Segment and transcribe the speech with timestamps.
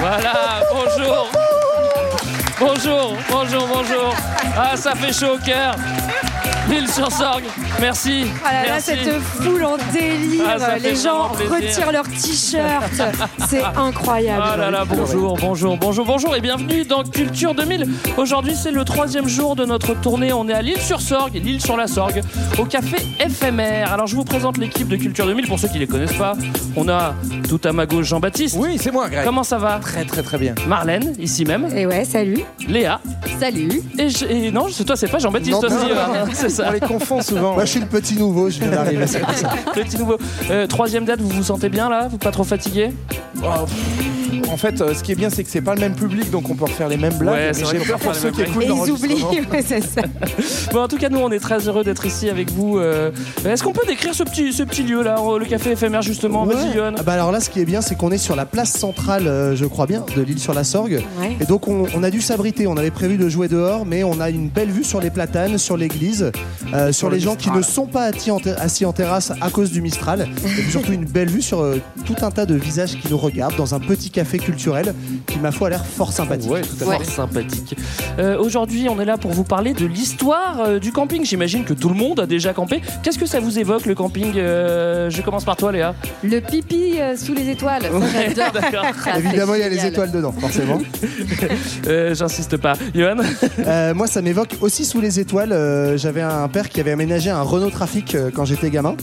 [0.00, 1.30] Voilà, bonjour.
[2.58, 4.14] Bonjour, bonjour, bonjour.
[4.56, 5.76] Ah, ça fait chaud au cœur.
[6.68, 7.12] L'île sur
[7.80, 8.24] merci.
[8.44, 8.90] Ah là là, merci.
[8.90, 10.42] cette foule en délire.
[10.46, 13.02] Ah, les gens retirent leurs t-shirts.
[13.48, 14.42] C'est incroyable.
[14.44, 17.88] Ah là là, bonjour, bonjour, bonjour, bonjour et bienvenue dans Culture 2000.
[18.16, 20.32] Aujourd'hui, c'est le troisième jour de notre tournée.
[20.32, 22.22] On est à l'île sur Sorgue, l'île sur la Sorgue,
[22.58, 23.92] au café éphémère.
[23.92, 26.34] Alors, je vous présente l'équipe de Culture 2000 pour ceux qui les connaissent pas.
[26.76, 27.14] On a
[27.48, 28.56] tout à ma gauche Jean-Baptiste.
[28.58, 29.24] Oui, c'est moi, Greg.
[29.24, 29.78] Comment ça va?
[29.80, 30.54] Très, très, très bien.
[30.66, 31.68] Marlène, ici même.
[31.76, 32.40] Et ouais, salut.
[32.68, 33.00] Léa.
[33.38, 33.80] Salut.
[33.98, 35.74] Et, je- et non, c'est toi, c'est pas Jean-Baptiste aussi.
[35.74, 36.30] non, euh, non.
[36.32, 36.66] c'est ça.
[36.68, 37.54] On les confond souvent.
[37.54, 39.04] Moi, je suis le petit nouveau, je viens d'arriver.
[39.74, 40.18] Petit nouveau.
[40.50, 42.08] Euh, troisième date, vous vous sentez bien là?
[42.08, 42.90] Vous pas trop fatigué?
[43.44, 43.64] Oh,
[44.50, 46.48] en fait, euh, ce qui est bien, c'est que c'est pas le même public, donc
[46.50, 47.34] on peut refaire les mêmes blagues.
[47.34, 48.66] Ouais, mais c'est vrai j'ai qu'on peur peut pour ceux les qui mêmes écoutent Et
[48.66, 49.20] ils oublient.
[49.20, 49.50] l'enregistrement.
[49.50, 50.02] Ouais, c'est ça.
[50.72, 52.78] Bon, en tout cas, nous, on est très heureux d'être ici avec vous.
[52.78, 53.10] euh.
[53.44, 56.54] Est-ce qu'on peut décrire ce petit, ce petit lieu là, le café éphémère justement Ouais.
[56.54, 56.92] Vas-y, Johan.
[56.98, 59.26] Ah bah alors là, ce qui est bien, c'est qu'on est sur la place centrale,
[59.26, 61.02] euh, je crois bien, de l'île sur la Sorgue.
[61.20, 61.36] Ouais.
[61.40, 62.66] Et donc, on, on a dû s'abriter.
[62.66, 65.58] On avait prévu de jouer dehors, mais on a une belle vue sur les platanes,
[65.58, 66.30] sur l'église,
[66.74, 67.58] euh, sur le les gens qui Mistral.
[67.58, 70.28] ne sont pas assis en, ter- assis en terrasse à cause du Mistral.
[70.46, 73.18] Et puis surtout, une belle vue sur euh, tout un tas de visages qui nous
[73.18, 74.94] regardent dans un petit café culturel
[75.26, 76.50] qui, ma foi, a l'air fort sympathique.
[76.50, 77.04] Ouais, tout à fait.
[77.04, 77.74] Fort sympathique.
[78.18, 81.24] Euh, Aujourd'hui, on est là pour vous parler de l'histoire euh, du camping.
[81.24, 82.82] J'imagine que tout le monde a déjà campé.
[83.02, 85.94] Qu'est-ce que ça vous évoque le camping Euh, Je commence par toi, Léa.
[86.22, 87.82] Le pipi euh, sous les étoiles.
[87.82, 88.06] Ça, Ouais,
[88.36, 88.52] j'adore.
[88.60, 88.84] d'accord.
[89.02, 89.92] Ça, c'est Évidemment, il y a les génial.
[89.92, 90.78] étoiles dedans, forcément.
[91.86, 92.74] Euh, J'insiste pas.
[92.94, 93.16] Johan?
[93.66, 95.52] Euh, moi, ça m'évoque aussi sous les étoiles.
[95.52, 98.94] euh, J'avais un père qui avait aménagé un Renault Trafic euh, quand j'étais gamin.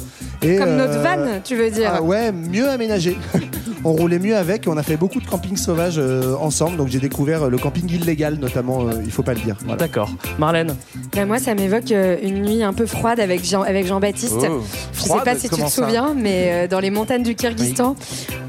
[0.44, 1.92] Et, Comme euh, notre van, tu veux dire.
[1.96, 3.18] Ah ouais, mieux aménagé.
[3.88, 4.68] on roulait mieux avec.
[4.68, 6.78] et On a fait beaucoup de camping sauvage euh, ensemble.
[6.78, 8.88] Donc j'ai découvert euh, le camping illégal, notamment.
[8.88, 9.56] euh, il faut pas le dire.
[9.62, 9.78] Voilà.
[9.78, 10.10] D'accord.
[10.38, 10.76] Marlène
[11.14, 14.36] Ben, moi, ça m'évoque euh, une nuit un peu froide avec Jean- avec Jean-Baptiste.
[14.50, 14.62] Oh.
[14.94, 17.96] Je sais pas si tu te souviens, mais euh, dans les montagnes du Kyrgyzstan,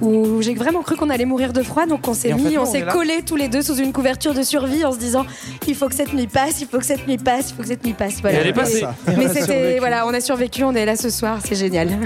[0.00, 2.54] où j'ai vraiment cru qu'on allait mourir de froid, donc on s'est en mis, fait,
[2.56, 4.98] non, on on s'est collés tous les deux sous une couverture de survie en se
[4.98, 5.25] disant
[5.66, 7.69] il faut que cette nuit passe, il faut que cette nuit passe, il faut que
[7.69, 8.21] cette nuit passe.
[8.21, 8.38] Voilà.
[8.38, 8.81] Et elle est passée.
[8.81, 8.94] Ça.
[9.06, 9.78] Mais On a c'était survécu.
[9.78, 11.88] voilà, on a survécu, on est là ce soir, c'est génial.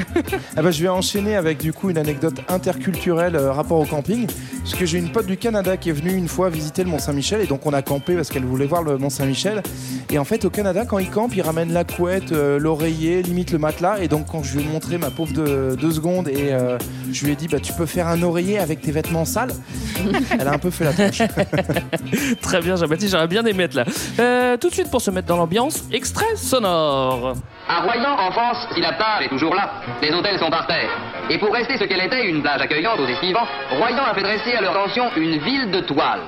[0.56, 4.26] Ah bah, je vais enchaîner avec du coup une anecdote interculturelle euh, rapport au camping.
[4.62, 7.00] Parce que j'ai une pote du Canada qui est venue une fois visiter le Mont
[7.00, 9.60] Saint-Michel et donc on a campé parce qu'elle voulait voir le Mont Saint-Michel.
[10.08, 13.50] Et en fait au Canada quand ils campent ils ramènent la couette, euh, l'oreiller, limite
[13.50, 13.98] le matelas.
[14.00, 16.78] Et donc quand je lui ai montré ma pauvre de deux secondes et euh,
[17.10, 19.52] je lui ai dit bah tu peux faire un oreiller avec tes vêtements sales.
[20.38, 21.22] Elle a un peu fait la tronche.
[22.42, 23.84] Très bien, Jean-Baptiste, j'aurais bien aimé être là.
[24.20, 27.34] Euh, tout de suite, pour se mettre dans l'ambiance, extrait sonore.
[27.68, 29.70] À Royan, en France, si la plage est toujours là,
[30.02, 30.90] les hôtels sont par terre.
[31.30, 34.60] Et pour rester ce qu'elle était, une plage accueillante estivants, Royan a fait dresser à
[34.60, 36.20] leur attention une ville de toile.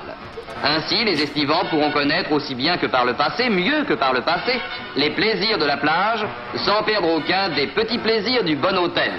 [0.63, 4.21] Ainsi, les estivants pourront connaître aussi bien que par le passé, mieux que par le
[4.21, 4.53] passé,
[4.95, 6.25] les plaisirs de la plage,
[6.65, 9.11] sans perdre aucun des petits plaisirs du bon hôtel.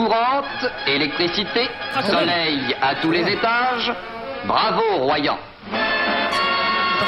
[0.00, 1.68] Courante, électricité,
[2.06, 3.92] soleil à tous les étages.
[4.46, 5.38] Bravo, Royan.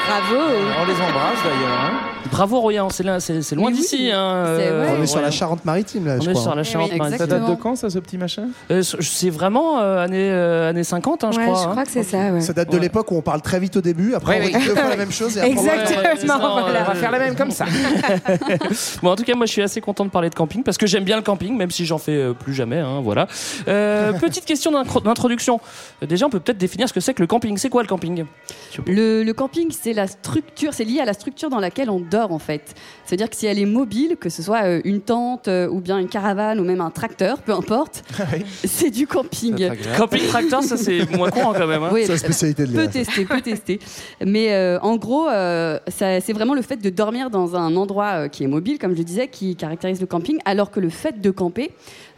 [0.07, 0.43] Bravo.
[0.81, 1.81] On les embrasse d'ailleurs.
[1.85, 1.93] hein.
[2.31, 4.11] Bravo, Royan, c'est là- c'est c'est loin oui, d'ici.
[4.11, 4.97] hein, euh.
[4.99, 5.31] On est sur la.
[5.31, 6.43] Charente-Maritime là, On je est crois.
[6.43, 7.19] sur la oui, Charente-Maritime.
[7.19, 8.45] Ça date de quand ça ce petit machin?
[8.71, 11.59] Euh, C'est vraiment euh, années, euh, années 50, hein, je Ouais, crois.
[11.63, 11.71] je hein.
[11.73, 12.31] crois que c'est ça.
[12.33, 12.41] Ouais.
[12.41, 12.81] Ça date de Ouais.
[12.81, 14.53] l'époque où on parle très vite au début, après on oui.
[14.59, 15.99] dit deux fois la même chose et après on- Exactement.
[16.01, 16.83] Ouais, ouais, c'est ça, voilà.
[16.83, 17.67] On va faire la même comme ça.
[19.03, 20.87] Bon, en tout cas, moi, je suis assez content de parler de camping parce que
[20.87, 22.79] j'aime bien le camping, même si j'en fais euh, plus jamais.
[22.79, 23.27] hein, voilà.
[23.69, 25.61] Euh, petite question d'introduction.
[26.03, 27.57] Euh, Déjà, on peut peut-être définir ce que c'est que le camping.
[27.59, 28.25] C'est quoi le camping?
[28.87, 32.33] Le, le camping, c'est la structure, c'est lié à la structure dans laquelle on dort
[32.33, 32.75] en fait.
[33.05, 35.99] C'est-à-dire que si elle est mobile, que ce soit euh, une tente euh, ou bien
[35.99, 38.45] une caravane ou même un tracteur, peu importe, Oui.
[38.65, 39.71] c'est du camping.
[39.97, 41.83] Camping tracteur, ça c'est moins courant quand même.
[41.83, 41.91] hein.
[41.93, 43.81] Oui, C'est la spécialité de peut tester, peut tester.
[44.25, 48.45] Mais euh, en gros, euh, c'est vraiment le fait de dormir dans un endroit qui
[48.45, 51.73] est mobile, comme je disais, qui caractérise le camping, alors que le fait de camper,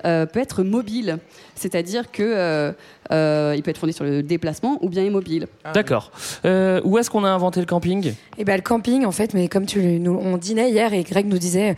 [0.05, 1.19] euh, peut être mobile.
[1.55, 2.73] C'est-à-dire que euh,
[3.13, 5.47] euh, il peut être fondé sur le déplacement ou bien immobile.
[5.73, 6.11] D'accord.
[6.45, 8.13] Euh, où est-ce qu'on a inventé le camping?
[8.39, 11.27] Et ben le camping en fait, mais comme tu nous, on dînait hier et Greg
[11.27, 11.77] nous disait,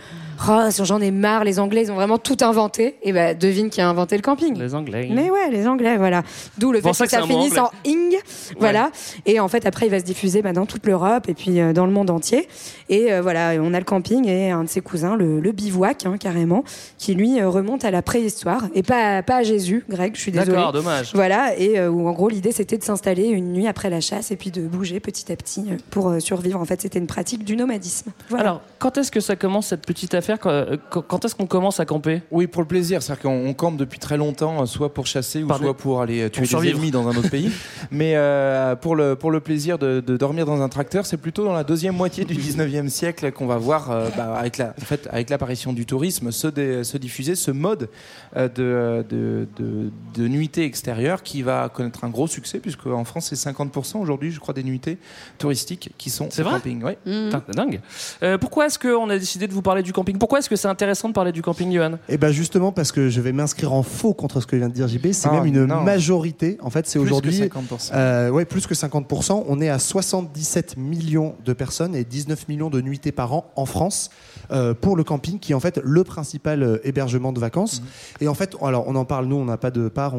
[0.48, 2.96] oh, j'en ai marre, les Anglais ils ont vraiment tout inventé.
[3.02, 4.58] Et ben devine qui a inventé le camping.
[4.58, 5.10] Les Anglais.
[5.12, 6.22] Mais ouais, les Anglais, voilà.
[6.56, 8.16] D'où le fait que que ça finisse en ing,
[8.58, 8.90] voilà.
[9.26, 11.74] Et en fait après il va se diffuser bah, dans toute l'Europe et puis euh,
[11.74, 12.48] dans le monde entier.
[12.88, 16.06] Et euh, voilà, on a le camping et un de ses cousins, le, le bivouac
[16.06, 16.64] hein, carrément,
[16.96, 20.14] qui lui remonte à la préhistoire et pas pas à Jésus, Greg.
[20.16, 20.52] Je suis désolée.
[20.52, 21.10] D'accord, dommage.
[21.14, 24.30] Voilà, et euh, où en gros l'idée c'était de s'installer une nuit après la chasse
[24.30, 26.60] et puis de bouger petit à petit euh, pour euh, survivre.
[26.60, 28.10] En fait, c'était une pratique du nomadisme.
[28.30, 28.42] Voilà.
[28.44, 32.22] Alors, quand est-ce que ça commence cette petite affaire Quand, est-ce qu'on commence à camper?
[32.30, 33.02] Oui, pour le plaisir.
[33.02, 35.64] C'est-à-dire qu'on on campe depuis très longtemps, soit pour chasser ou Pardon.
[35.64, 37.50] soit pour aller tuer des ennemis dans un autre pays.
[37.90, 41.44] Mais euh, pour, le, pour le plaisir de, de dormir dans un tracteur, c'est plutôt
[41.44, 44.84] dans la deuxième moitié du 19e siècle qu'on va voir, euh, bah, avec la- en
[44.84, 47.88] fait, avec l'apparition du tourisme, se, dé- se diffuser ce mode
[48.36, 53.32] de, de, de, de nuitée extérieure qui va connaître un gros succès, puisque en France,
[53.32, 54.98] c'est 50% aujourd'hui, je crois, des nuitées
[55.38, 56.82] touristiques qui sont au vrai camping.
[56.82, 56.98] Ouais.
[57.04, 57.80] Putain, c'est dingue.
[58.22, 60.18] Euh, pourquoi est-ce qu'on a décidé de vous parler du camping?
[60.18, 61.98] Pourquoi est-ce que c'est intéressant de parler du camping, Johan?
[62.08, 64.74] Et ben justement parce que je vais m'inscrire en faux contre ce que vient de
[64.74, 65.82] dire JB, c'est Ah, même une non.
[65.82, 66.58] majorité.
[66.60, 67.90] En fait, c'est Plus que aujourd'hui 50%.
[67.94, 69.44] euh, ouais, plus que 50%.
[69.48, 73.66] On est à 77 millions de personnes et 19 millions de nuitées par an en
[73.66, 74.10] France
[74.50, 77.80] euh, pour le camping, qui est en fait le principal euh, hébergement de vacances.
[77.80, 77.86] Mhm.
[78.20, 80.18] Et en fait, alors on en parle nous, on n'a pas de part, on,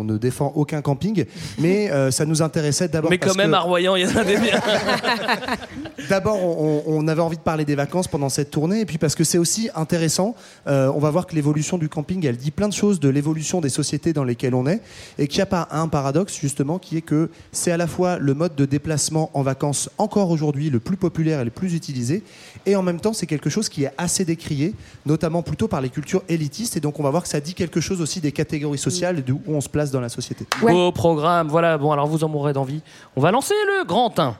[0.00, 1.24] on ne défend aucun camping,
[1.58, 3.10] mais euh, ça nous intéressait d'abord.
[3.10, 4.60] Mais quand même, que- à Royan, il y en a des biens.
[6.08, 9.14] D'abord, on, on avait envie de parler des vacances pendant cette tournée, et puis parce
[9.14, 10.34] que c'est aussi intéressant,
[10.66, 13.60] euh, on va voir que l'évolution du camping, elle dit plein de choses de l'évolution
[13.60, 14.80] des sociétés dans lesquelles on est,
[15.18, 18.18] et qu'il n'y a pas un paradoxe justement, qui est que c'est à la fois
[18.18, 22.22] le mode de déplacement en vacances encore aujourd'hui le plus populaire et le plus utilisé,
[22.66, 24.74] et en même temps c'est quelque chose qui est assez décrié,
[25.06, 27.80] notamment plutôt par les cultures élitistes, et donc on va voir que ça dit quelque
[27.80, 30.46] chose aussi des catégories sociales et d'où on se place dans la société.
[30.60, 31.48] Beau programme.
[31.48, 32.82] Voilà, bon, alors vous en mourrez d'envie.
[33.16, 34.36] On va lancer le grand 1.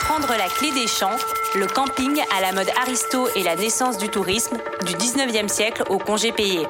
[0.00, 1.16] Prendre la clé des champs,
[1.56, 4.56] le camping à la mode aristo et la naissance du tourisme
[4.86, 6.60] du 19e siècle au congé payé.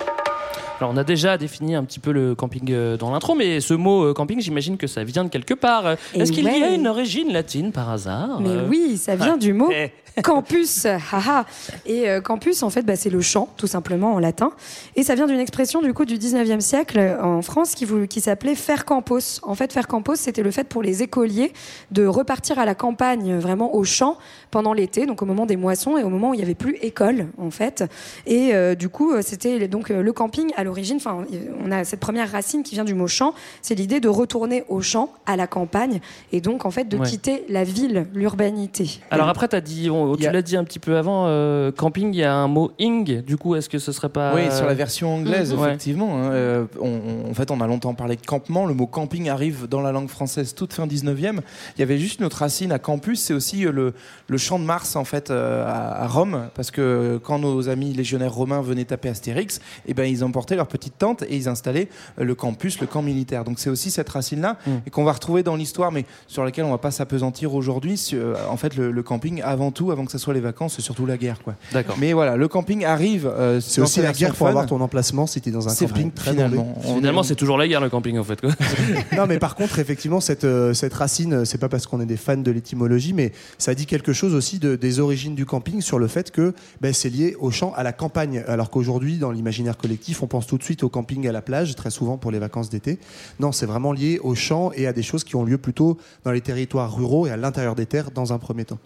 [0.85, 3.73] Alors, on a déjà défini un petit peu le camping euh, dans l'intro, mais ce
[3.73, 5.87] mot euh, camping, j'imagine que ça vient de quelque part.
[5.87, 9.39] Euh, Est-ce qu'il y a une origine latine par hasard Mais Euh, oui, ça vient
[9.39, 9.91] du mot Eh.
[10.23, 10.85] campus.
[10.85, 11.47] haha.
[11.87, 14.51] Et euh, campus, en fait, bah, c'est le champ, tout simplement, en latin.
[14.95, 18.55] Et ça vient d'une expression, du coup, du 19e siècle en France qui, qui s'appelait
[18.55, 19.41] faire campos.
[19.43, 21.53] En fait, faire campos, c'était le fait pour les écoliers
[21.93, 24.19] de repartir à la campagne, vraiment au champ,
[24.55, 26.77] pendant l'été, donc au moment des moissons et au moment où il n'y avait plus
[26.81, 27.83] école, en fait.
[28.25, 30.99] Et euh, du coup, euh, c'était donc euh, le camping à l'origine.
[30.99, 31.25] Enfin,
[31.67, 33.35] on a cette première racine qui vient du mot champ.
[33.63, 35.99] C'est l'idée de retourner au champ, à la campagne,
[36.31, 37.05] et donc en fait de Ouais.
[37.05, 39.01] quitter la ville, l'urbanité.
[39.11, 42.19] Alors après, as dit, on- tu l'as dit un petit peu avant, euh, camping, il
[42.21, 43.23] y a un mot ing.
[43.23, 45.59] Du coup, est-ce que ce serait pas Oui, sur la version anglaise, Mhm.
[45.61, 45.69] Ouais.
[45.71, 46.17] effectivement.
[46.17, 48.67] hein, euh, on- on- en fait, on a longtemps parlé de campement.
[48.67, 51.41] Le mot camping arrive dans la langue française toute fin 19e.
[51.77, 53.95] Il y avait juste une autre racine à campus, c'est aussi le,
[54.29, 56.49] le champ de Mars, en fait, euh, à, à Rome.
[56.55, 60.67] Parce que quand nos amis légionnaires romains venaient taper Astérix, eh ben, ils emportaient leur
[60.69, 61.89] petite tente et ils installaient
[62.21, 63.45] euh, le campus, le camp militaire.
[63.45, 64.71] Donc c'est aussi cette racine-là Mm.
[64.87, 68.01] et qu'on va retrouver dans l'histoire, mais sur laquelle on va pas s'apesantir aujourd'hui.
[68.15, 70.83] euh, en fait, le, le camping, avant tout, avant que ce soit les vacances, c'est
[70.83, 71.43] surtout la guerre.
[71.43, 71.55] quoi.
[71.73, 71.97] D'accord.
[71.99, 73.27] Mais voilà, le camping arrive.
[73.27, 74.51] euh, C'est aussi la guerre pour fun.
[74.51, 76.75] avoir ton emplacement si tu es dans un C'est camping vrai, très finalement.
[76.85, 78.41] On Finalement, est- c'est toujours la guerre, le camping, en fait.
[78.41, 78.51] quoi.
[79.17, 82.17] non, mais par contre, effectivement, cette, euh, cette racine, c'est pas parce qu'on est des
[82.17, 85.99] fans de l'étymologie, mais ça dit quelque chose aussi de- des origines du camping sur
[85.99, 88.45] le fait que ben, c'est lié au champ, à la campagne.
[88.49, 91.75] Alors qu'aujourd'hui, dans l'imaginaire collectif, on pense tout de suite au camping à la plage,
[91.77, 92.99] très souvent pour les vacances d'été.
[93.41, 96.33] Non, c'est vraiment lié au champ et à des choses qui ont lieu plutôt dans
[96.33, 98.79] les territoires ruraux et à l'intérieur des terres dans un premier temps.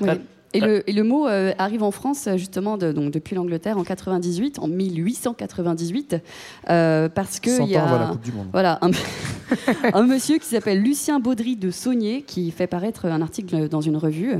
[0.00, 0.08] Oui.
[0.52, 3.84] Et le, et le mot euh, arrive en France justement de- donc depuis l'Angleterre en
[3.84, 6.16] 98, en 1898,
[6.68, 8.48] euh, parce que 100 il y a ans avant la Coupe du Monde.
[8.52, 8.90] voilà un,
[9.94, 13.96] un monsieur qui s'appelle Lucien Baudry de Saunier qui fait paraître un article dans une
[13.96, 14.34] revue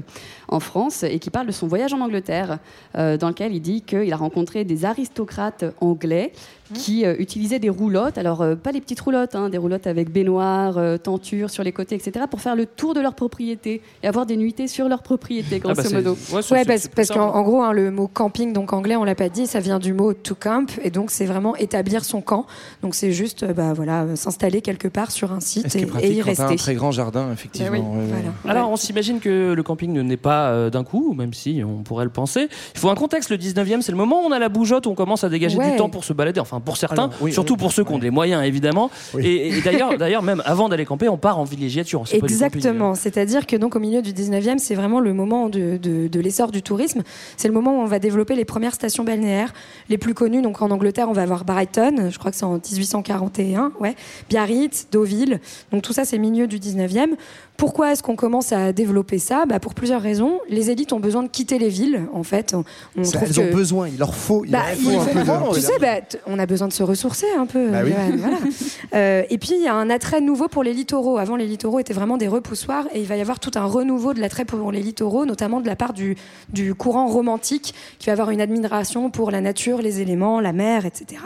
[0.49, 2.59] en France et qui parle de son voyage en Angleterre,
[2.97, 6.33] euh, dans lequel il dit qu'il a rencontré des aristocrates anglais
[6.74, 10.10] qui euh, utilisaient des roulottes, alors euh, pas les petites roulottes, hein, des roulottes avec
[10.10, 14.06] baignoire, euh, tenture sur les côtés, etc., pour faire le tour de leur propriété et
[14.06, 16.10] avoir des nuitées sur leur propriété, grosso bah, c'est- modo.
[16.12, 18.72] ouais, c'est- Ouais, c'est- parce, c'est parce qu'en en gros, hein, le mot camping, donc
[18.72, 21.56] anglais, on l'a pas dit, ça vient du mot to camp, et donc c'est vraiment
[21.56, 22.46] établir son camp.
[22.82, 26.14] Donc c'est juste, euh, bah voilà, s'installer quelque part sur un site et, pratique et
[26.14, 26.42] y rester.
[26.44, 27.70] un très grand jardin, effectivement.
[27.72, 28.58] Oui, voilà.
[28.58, 32.04] Alors, on s'imagine que le camping n'est pas euh, d'un coup, même si on pourrait
[32.04, 32.48] le penser.
[32.74, 33.30] Il faut un contexte.
[33.30, 35.56] Le 19e, c'est le moment où on a la bougeotte, où on commence à dégager
[35.58, 35.72] Ouais.
[35.72, 36.40] du temps pour se balader.
[36.40, 38.90] Enfin, pour certains, Alors, oui, surtout oui, pour ceux qui ont des moyens, évidemment.
[39.14, 39.26] Oui.
[39.26, 42.02] Et, et d'ailleurs, d'ailleurs, même avant d'aller camper, on part en villégiature.
[42.07, 42.95] C'est pas du camping, Exactement.
[42.95, 46.50] C'est-à-dire que donc au milieu du 19e, c'est vraiment le moment de, de- de l'essor
[46.52, 47.02] du tourisme.
[47.37, 49.52] C'est le moment où on va développer les premières stations balnéaires,
[49.88, 50.43] les plus connues.
[50.43, 53.95] Donc en Angleterre, on va avoir Brighton, je crois que c'est en 1841, ouais.
[54.29, 55.40] Biarritz, Deauville.
[55.73, 57.14] Donc tout ça, c'est milieu du 19e.
[57.61, 59.45] Pourquoi est-ce qu'on commence à développer ça?
[59.47, 60.40] Bah, Pour plusieurs raisons.
[60.49, 62.55] Les élites ont besoin de quitter les villes, en fait.
[62.97, 65.12] On, Ça, elles ont besoin, il leur faut, il bah, leur il faut un faut
[65.12, 67.69] peu de- tu sais, bah, on a besoin de se ressourcer un peu.
[67.69, 67.90] Bah oui.
[67.93, 68.38] Johan, voilà.
[68.93, 71.19] Euh, et puis il y a un attrait nouveau pour les littoraux.
[71.19, 74.14] Avant, les littoraux étaient vraiment des repoussoirs, et il va y avoir tout un renouveau
[74.14, 76.17] de l'attrait pour les littoraux, notamment de la part du,
[76.49, 80.87] du courant romantique, qui va avoir une admiration pour la nature, les éléments, la mer,
[80.87, 81.23] etc.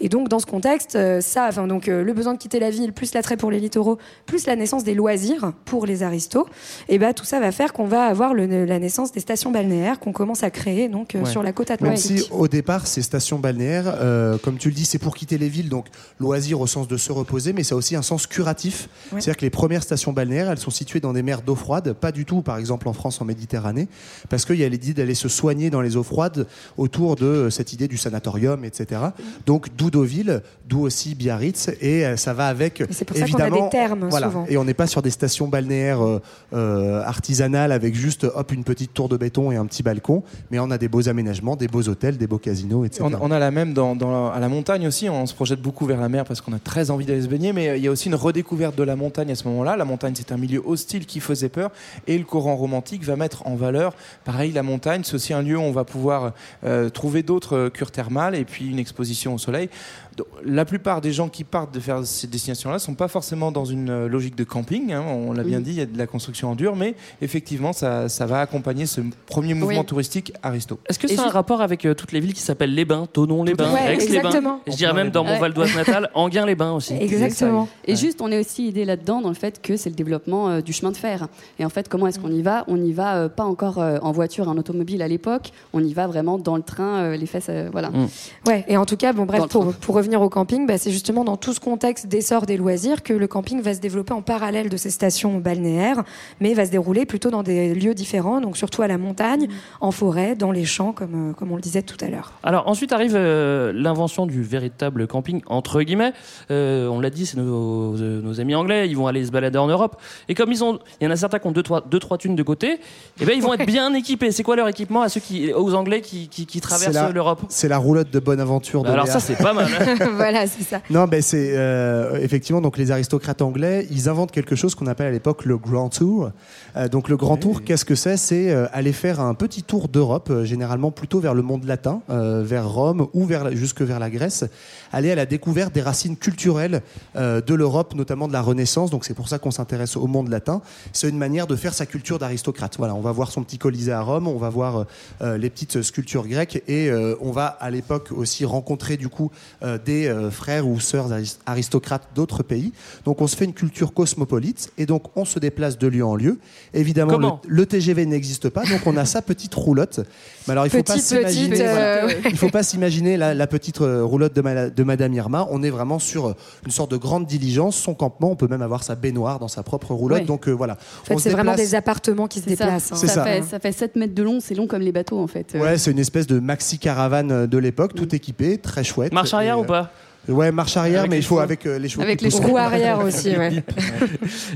[0.00, 2.70] Et donc dans ce contexte, euh, ça, enfin donc euh, le besoin de quitter la
[2.70, 6.46] ville, plus l'attrait pour les littoraux, plus la naissance des loisirs pour les aristos,
[6.88, 9.98] et bah tout ça va faire qu'on va avoir le- la naissance des stations balnéaires
[10.00, 11.30] qu'on commence à créer donc euh, Ouais.
[11.30, 12.18] sur la côte Même atlantique.
[12.20, 15.48] si au départ, ces stations balnéaires, euh, comme tu le dis, c'est pour quitter les
[15.48, 15.86] villes, donc
[16.20, 18.88] loisir au sens de se reposer, mais ça a aussi un sens curatif.
[19.12, 19.20] Ouais.
[19.20, 22.12] C'est-à-dire que les premières stations balnéaires, elles sont situées dans des mers d'eau froide, pas
[22.12, 23.88] du tout, par exemple en France, en Méditerranée,
[24.28, 27.50] parce qu'il y a l'idée d'aller se soigner dans les eaux froides autour de euh,
[27.50, 29.00] cette idée du sanatorium, etc.
[29.46, 33.46] Donc d'où Deauville, d'où aussi Biarritz, et ça va avec c'est pour ça qu'on a
[33.46, 33.64] évidemment.
[33.64, 34.26] des termes, voilà.
[34.26, 34.46] souvent.
[34.48, 36.20] Et on n'est pas sur des stations balnéaires euh,
[36.52, 40.58] euh, artisanales avec juste hop une petite tour de béton et un petit balcon, mais
[40.58, 43.04] on a des beaux aménagements, des beaux hôtels, des beaux casinos, etc.
[43.20, 45.08] On, a la même dans, à la montagne aussi.
[45.08, 47.52] On se projette beaucoup vers la mer parce qu'on a très envie d'aller se baigner.
[47.52, 49.76] Mais euh, il y a aussi une redécouverte de la montagne à ce moment-là.
[49.76, 51.70] La montagne, c'est un milieu hostile qui faisait peur.
[52.06, 55.02] Et le courant romantique va mettre en valeur, pareil, la montagne.
[55.04, 56.32] C'est aussi un lieu où on va pouvoir
[56.64, 59.68] euh, trouver d'autres cures thermales et puis une exposition au soleil.
[60.16, 63.64] Donc, la plupart des gens qui partent de faire ces destinations-là sont pas forcément dans
[63.64, 64.92] une euh, logique de camping.
[64.92, 65.02] hein.
[65.06, 66.76] On l'a bien dit, il y a de la construction en dur.
[66.76, 69.86] Mais effectivement, ça, ça va accompagner ce premier mouvement Oui.
[69.86, 70.78] touristique Aristo.
[70.88, 73.72] Est-ce que c'est un rapport avec euh, toutes les villes qui s'appellent les Bains, Tonon-les-Bains,
[73.72, 75.38] Ouais, Aix-les-Bains Je dirais même dans mon Ouais.
[75.40, 76.94] Val d'Oise natal, Anguin-les-Bains aussi.
[76.94, 77.68] Exactement.
[77.86, 80.60] Et juste, on est aussi aidé là-dedans dans le fait que c'est le développement euh,
[80.60, 81.28] du chemin de fer.
[81.58, 82.64] Et en fait, comment est-ce qu'on y va?
[82.68, 85.50] On y va euh, pas encore euh, en voiture, en automobile à l'époque.
[85.72, 87.90] On y va vraiment dans le train, euh, les fesses, euh, voilà.
[87.90, 88.06] Mm.
[88.46, 91.24] Ouais, et en tout cas, bon, bref, pour, pour revenir au camping, bah, c'est justement
[91.24, 94.68] dans tout ce contexte d'essor des loisirs que le camping va se développer en parallèle
[94.68, 96.04] de ces stations balnéaires,
[96.40, 99.48] mais va se dérouler plutôt dans des lieux différents, donc surtout à la montagne,
[99.80, 102.32] en forêt, dans les champs, comme, euh, comme on le disait tout à l'heure.
[102.42, 106.12] Alors ensuite arrive euh, l'invention du véritable camping entre guillemets.
[106.50, 108.88] Euh, on l'a dit, c'est nos, euh, nos amis anglais.
[108.88, 109.96] Ils vont aller se balader en Europe.
[110.28, 112.18] Et comme ils ont, il y en a certains qui ont deux trois, deux, trois
[112.18, 112.78] thunes de côté.
[113.20, 114.30] Et ben ils vont être bien équipés.
[114.32, 117.10] C'est quoi leur équipement à ceux qui, aux Anglais qui, qui, qui C'est traversent la-
[117.10, 117.40] l'Europe?
[117.48, 119.14] C'est la roulotte de bonne aventure de Alors Léa.
[119.14, 119.66] ça c'est pas mal.
[119.80, 119.93] hein.
[120.14, 120.80] voilà, c'est ça.
[120.90, 125.06] Non, ben c'est euh, effectivement donc les aristocrates anglais, ils inventent quelque chose qu'on appelle
[125.06, 126.30] à l'époque le Grand Tour.
[126.76, 128.16] Euh, donc le Grand Tour, qu'est-ce que c'est?
[128.16, 132.02] C'est euh, aller faire un petit tour d'Europe, euh, généralement plutôt vers le monde latin,
[132.10, 134.44] euh, vers Rome ou vers jusque vers la Grèce,
[134.92, 136.82] aller à la découverte des racines culturelles
[137.16, 138.90] euh, de l'Europe, notamment de la Renaissance.
[138.90, 140.62] Donc c'est pour ça qu'on s'intéresse au monde latin.
[140.92, 142.76] C'est une manière de faire sa culture d'aristocrate.
[142.78, 144.86] Voilà, on va voir son petit Colisée à Rome, on va voir
[145.20, 149.30] les petites sculptures grecques et euh, on va à l'époque aussi rencontrer du coup
[149.62, 152.72] euh, des euh, frères ou sœurs aris- aristocrates d'autres pays.
[153.04, 156.16] Donc on se fait une culture cosmopolite et donc on se déplace de lieu en
[156.16, 156.38] lieu.
[156.72, 160.00] Évidemment, le, TGV n'existe pas, donc on a sa petite roulotte.
[160.46, 161.48] Mais alors il faut pas Petite, s'imaginer.
[161.50, 162.04] petite, voilà.
[162.06, 165.46] euh, Il faut pas s'imaginer la, la petite euh, roulotte de, ma- de Madame Irma.
[165.50, 166.34] On est vraiment sur
[166.66, 167.76] une sorte de grande diligence.
[167.76, 170.20] Son campement, on peut même avoir sa baignoire dans sa propre roulotte.
[170.20, 170.24] Ouais.
[170.26, 170.74] Donc euh, voilà.
[170.74, 172.64] En fait, c'est vraiment des appartements qui se C'est ça.
[172.64, 172.92] déplacent.
[172.92, 172.96] hein.
[172.96, 173.24] C'est ça.
[173.24, 175.54] Fait, ça fait 7 mètres de long, c'est long comme les bateaux en fait.
[175.58, 179.12] Ouais, c'est une espèce de maxi caravane de l'époque, tout équipé, très chouette.
[179.12, 179.82] Marche arrière ou pas euh,
[180.28, 181.40] Ouais, marche arrière, Avec mais il faut chevaux.
[181.40, 182.02] avec euh, les chevaux.
[182.02, 182.34] Avec qui les.
[182.36, 183.62] Roue arrière aussi, ouais.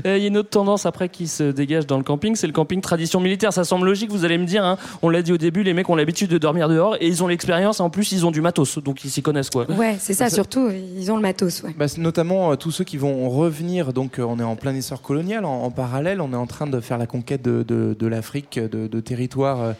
[0.05, 2.47] Euh, Il y a une autre tendance après qui se dégage dans le camping, c'est
[2.47, 3.53] le camping tradition militaire.
[3.53, 4.63] Ça semble logique, vous allez me dire.
[4.63, 4.77] hein.
[5.01, 7.27] On l'a dit au début, les mecs ont l'habitude de dormir dehors et ils ont
[7.27, 7.79] l'expérience.
[7.79, 9.69] En plus, ils ont du matos, donc ils s'y connaissent quoi.
[9.71, 11.75] Ouais, c'est ça, surtout, ils ont le matos, ouais.
[11.77, 15.01] Bah, notamment euh, tous ceux qui vont revenir, donc euh, on est en plein essor
[15.01, 18.07] colonial, en, en parallèle, on est en train de faire la conquête de, de- de
[18.07, 19.71] l'Afrique, de, de territoires euh,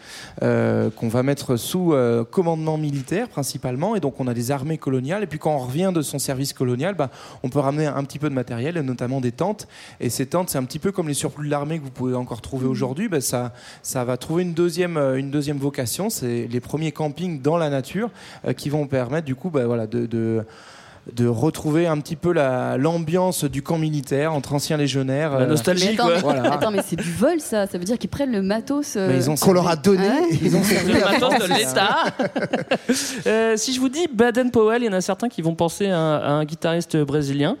[0.42, 4.78] euh, qu'on va mettre sous euh, commandement militaire principalement, et donc on a des armées
[4.78, 7.10] coloniales, et puis quand on revient de son service colonial, bah,
[7.42, 9.66] on peut ramener un petit peu de matériel, et notamment des tentes,
[10.00, 12.14] et ces tentes c'est un petit peu comme les surplus de l'armée que vous pouvez
[12.14, 16.46] encore trouver aujourd'hui, bah, ça, ça va trouver une deuxième, euh, une deuxième vocation, c'est
[16.50, 18.10] les premiers campings dans la nature
[18.46, 20.44] euh, qui vont permettre du coup bah, voilà, de- de
[21.14, 25.32] de retrouver un petit peu la- l'ambiance du camp militaire entre anciens légionnaires.
[25.32, 26.14] La euh, nostalgie, Mais attends, quoi.
[26.14, 26.52] mais, Voilà.
[26.54, 27.66] attends, mais c'est du vol ça.
[27.66, 28.94] Ça veut dire qu'ils prennent le matos.
[28.96, 30.06] euh, Qu'on leur a donné.
[30.08, 31.96] Ah ouais ils ont servi Le matos de l'État.
[33.26, 35.88] Euh, si je vous dis Baden Powell, il y en a certains qui vont penser
[35.90, 37.56] à un guitariste brésilien.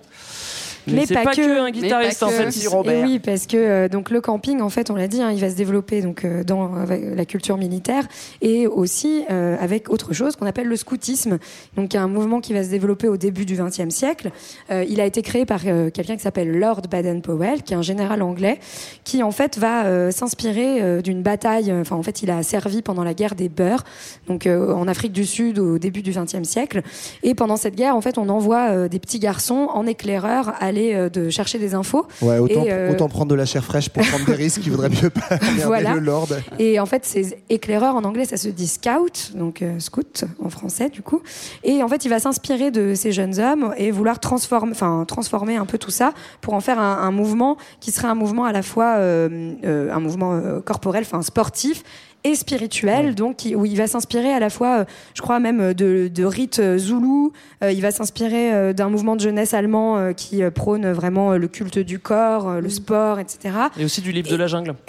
[0.92, 3.04] Mais c'est pas que un guitariste, en fait, si, Robert.
[3.04, 5.50] oui, parce que euh, donc le camping, en fait, on l'a dit, hein, il va
[5.50, 8.06] se développer donc euh, dans la culture militaire
[8.40, 11.38] et aussi euh, avec autre chose qu'on appelle le scoutisme.
[11.76, 14.30] Donc, il y a un mouvement qui va se développer au début du XXe siècle.
[14.70, 17.82] Euh, il a été créé par euh, quelqu'un qui s'appelle Lord Baden-Powell, qui est un
[17.82, 18.58] général anglais,
[19.04, 21.72] qui en fait va s'inspirer d'une bataille.
[21.72, 23.84] Enfin, en fait, il a servi pendant la guerre des Beurs,
[24.26, 26.82] donc en Afrique du Sud au début du XXe siècle.
[27.22, 31.08] Et pendant cette guerre, en fait, on envoie des petits garçons en éclaireur aller euh,
[31.08, 32.06] de chercher des infos.
[32.22, 34.70] Ouais, autant, Et, euh, autant prendre de la chair fraîche pour prendre des risques, il
[34.70, 35.94] vaudrait mieux pas Voilà.
[35.94, 36.28] le Lord.
[36.58, 40.48] Et en fait, ces éclaireurs en anglais, ça se dit scout, donc euh, scout en
[40.48, 41.22] français du coup.
[41.64, 45.56] Et en fait, il va s'inspirer de ces jeunes hommes et vouloir transformer, enfin transformer
[45.56, 48.52] un peu tout ça pour en faire un, un mouvement qui serait un mouvement à
[48.52, 51.82] la fois un mouvement corporel, enfin sportif
[52.24, 54.84] et spirituel, donc où il va s'inspirer à la fois, euh,
[55.14, 57.32] je crois même euh, de, de rites euh, zoulous.
[57.62, 62.58] Il va s'inspirer d'un mouvement de jeunesse allemand qui prône vraiment le culte du corps,
[62.58, 63.54] le sport, etc.
[63.78, 64.74] Et aussi du livre de la jungle.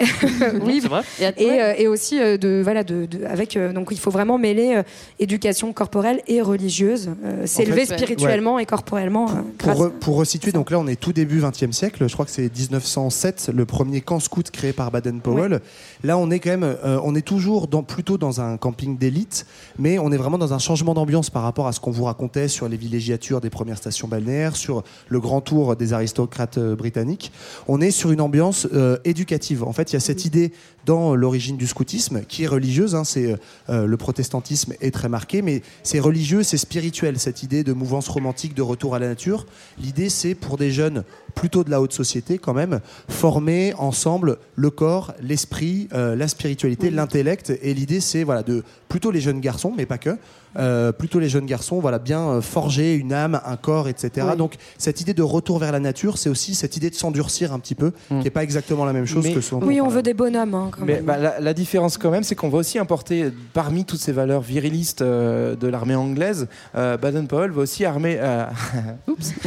[0.64, 1.02] oui, c'est vrai.
[1.36, 4.80] et, et aussi de voilà de, de- avec donc il faut vraiment mêler
[5.20, 7.10] éducation corporelle et religieuse,
[7.44, 9.26] s'élever fait, spirituellement et corporellement.
[9.26, 12.24] Pour, grâce- re- pour resituer, donc là on est tout début 20e siècle, je crois
[12.24, 15.60] que c'est 1907, le premier camp scout créé par Baden-Powell.
[16.04, 19.46] Là on est quand même, euh, on est toujours plutôt dans un camping d'élite,
[19.78, 22.48] mais on est vraiment dans un changement d'ambiance par rapport à ce qu'on vous racontait
[22.48, 27.32] sur les villégiatures des premières stations balnéaires, sur le grand tour des aristocrates euh, britanniques.
[27.68, 29.64] On est sur une ambiance euh, éducative.
[29.64, 30.52] En fait, il y a cette idée
[30.84, 32.94] dans l'origine du scoutisme qui est religieuse.
[32.94, 33.36] hein, c'est
[33.68, 37.18] euh, le protestantisme est très marqué, mais c'est religieux, c'est spirituel.
[37.18, 39.46] Cette idée de mouvance romantique, de retour à la nature.
[39.80, 44.70] L'idée, c'est pour des jeunes plutôt de la haute société quand même, former ensemble le
[44.70, 48.62] corps, l'esprit, la spiritualité, Et l'idée, c'est voilà de
[48.92, 50.18] plutôt les jeunes garçons, mais pas que.
[50.58, 54.26] euh, plutôt les jeunes garçons, voilà, bien euh, forger une âme, un corps, etc.
[54.32, 54.36] Oui.
[54.36, 57.58] Donc cette idée de retour vers la nature, c'est aussi cette idée de s'endurcir un
[57.58, 60.02] petit peu, qui n'est pas exactement la même chose Mais- que ce oui, on veut
[60.02, 60.54] des bonhommes.
[60.54, 61.04] hein, quand Mais même.
[61.06, 64.42] bah, la, la différence quand même, c'est qu'on va aussi importer parmi toutes ces valeurs
[64.42, 66.46] virilistes euh, de l'armée anglaise,
[66.76, 68.44] euh, Baden-Powell va aussi armer, euh,
[69.08, 69.32] oups,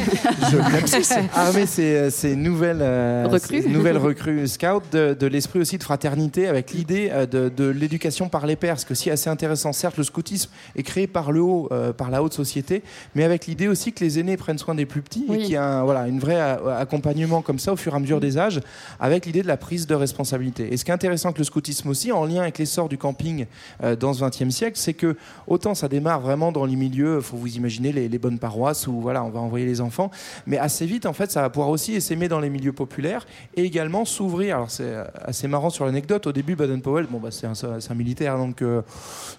[0.52, 3.62] je armer ces, ces nouvelles euh, Recrues.
[3.62, 8.28] ces nouvelles recrues scouts de, de l'esprit aussi de fraternité, avec l'idée de, de l'éducation
[8.28, 9.74] par les pairs, ce que aussi assez intéressant.
[9.74, 13.46] Certes, le scoutisme est créé par le haut, euh, par la haute société, mais avec
[13.48, 15.84] l'idée aussi que les aînés prennent soin des plus petits et qu'il y a un,
[15.84, 18.62] voilà, une vraie euh, accompagnement comme ça au fur et à mesure des âges,
[19.00, 20.74] avec l'idée de la prise de responsabilité.
[20.74, 23.46] Et ce qui est intéressant avec le scoutisme aussi, en lien avec l'essor du camping
[23.84, 27.38] euh, dans ce XXe siècle, c'est que autant ça démarre vraiment dans les milieux, faut
[27.38, 30.10] vous imaginer les, les bonnes paroisses où voilà, on va envoyer les enfants,
[30.48, 33.64] mais assez vite en fait, ça va pouvoir aussi s'aimer dans les milieux populaires et
[33.64, 34.56] également s'ouvrir.
[34.56, 36.28] Alors c'est assez marrant sur l'anecdote.
[36.28, 38.82] Au début, Baden-Powell, bon bah c'est un, militaire donc euh,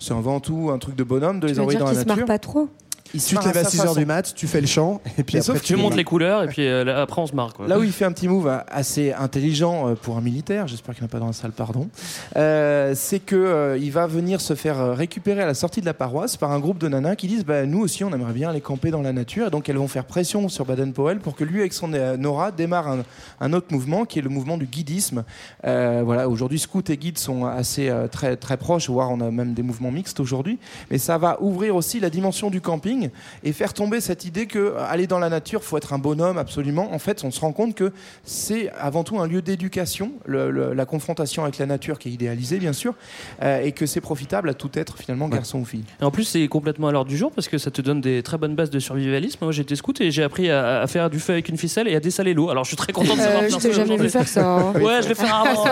[0.01, 2.01] c'est un ventoux, un truc de bonhomme de Tu les veux envoyer dire dans la
[2.03, 2.27] se marre nature.
[2.27, 2.69] pas trop
[3.17, 4.01] Il se Tu te marre lèves à sa 6 heures façon.
[4.01, 6.43] du mat, tu fais le chant, et puis Mais après sauf Tu montes les couleurs
[6.43, 7.55] et puis euh, là, après on se marre.
[7.55, 7.67] Quoi.
[7.67, 11.03] Là où il fait un petit move assez intelligent euh, pour un militaire, j'espère qu'il
[11.03, 11.89] n'y en a pas dans la salle, pardon,
[12.37, 15.87] euh, c'est que euh, il va venir se faire euh, récupérer à la sortie de
[15.87, 18.51] la paroisse par un groupe de nanas qui disent bah, nous aussi on aimerait bien
[18.51, 21.45] aller camper dans la nature et donc elles vont faire pression sur Baden-Powell pour que
[21.45, 23.05] lui avec son euh, Nora démarre un,
[23.41, 25.25] un autre mouvement qui est le mouvement du guidisme.
[25.65, 29.31] Euh, voilà, aujourd'hui scout et guide sont assez euh, très très proches, voire on a
[29.31, 30.59] même des mouvements mixtes aujourd'hui,
[30.91, 33.06] mais ça va ouvrir aussi la dimension du camping
[33.45, 36.39] et faire tomber cette idée que euh, aller dans la nature faut être un bonhomme
[36.39, 36.93] absolument.
[36.93, 37.93] En fait, on se rend compte que
[38.25, 42.13] c'est avant tout un lieu d'éducation, le- le- la confrontation avec la nature qui est
[42.13, 42.95] idéalisée bien sûr,
[43.43, 45.85] euh, et que c'est profitable à tout être finalement, garçon ou fille.
[46.01, 48.23] Et en plus, c'est complètement à l'ordre du jour parce que ça te donne des
[48.23, 49.39] très bonnes bases de survivalisme.
[49.43, 51.95] Moi, j'étais scout et j'ai appris à, à faire du feu avec une ficelle et
[51.97, 52.51] à dessaler l'eau.
[52.51, 54.29] Alors, je suis très content de savoir Euh, faire je t'ai ça jamais vu faire
[54.29, 54.45] ça.
[54.47, 54.73] hein.
[54.81, 55.65] Ouais, je le fais rarement.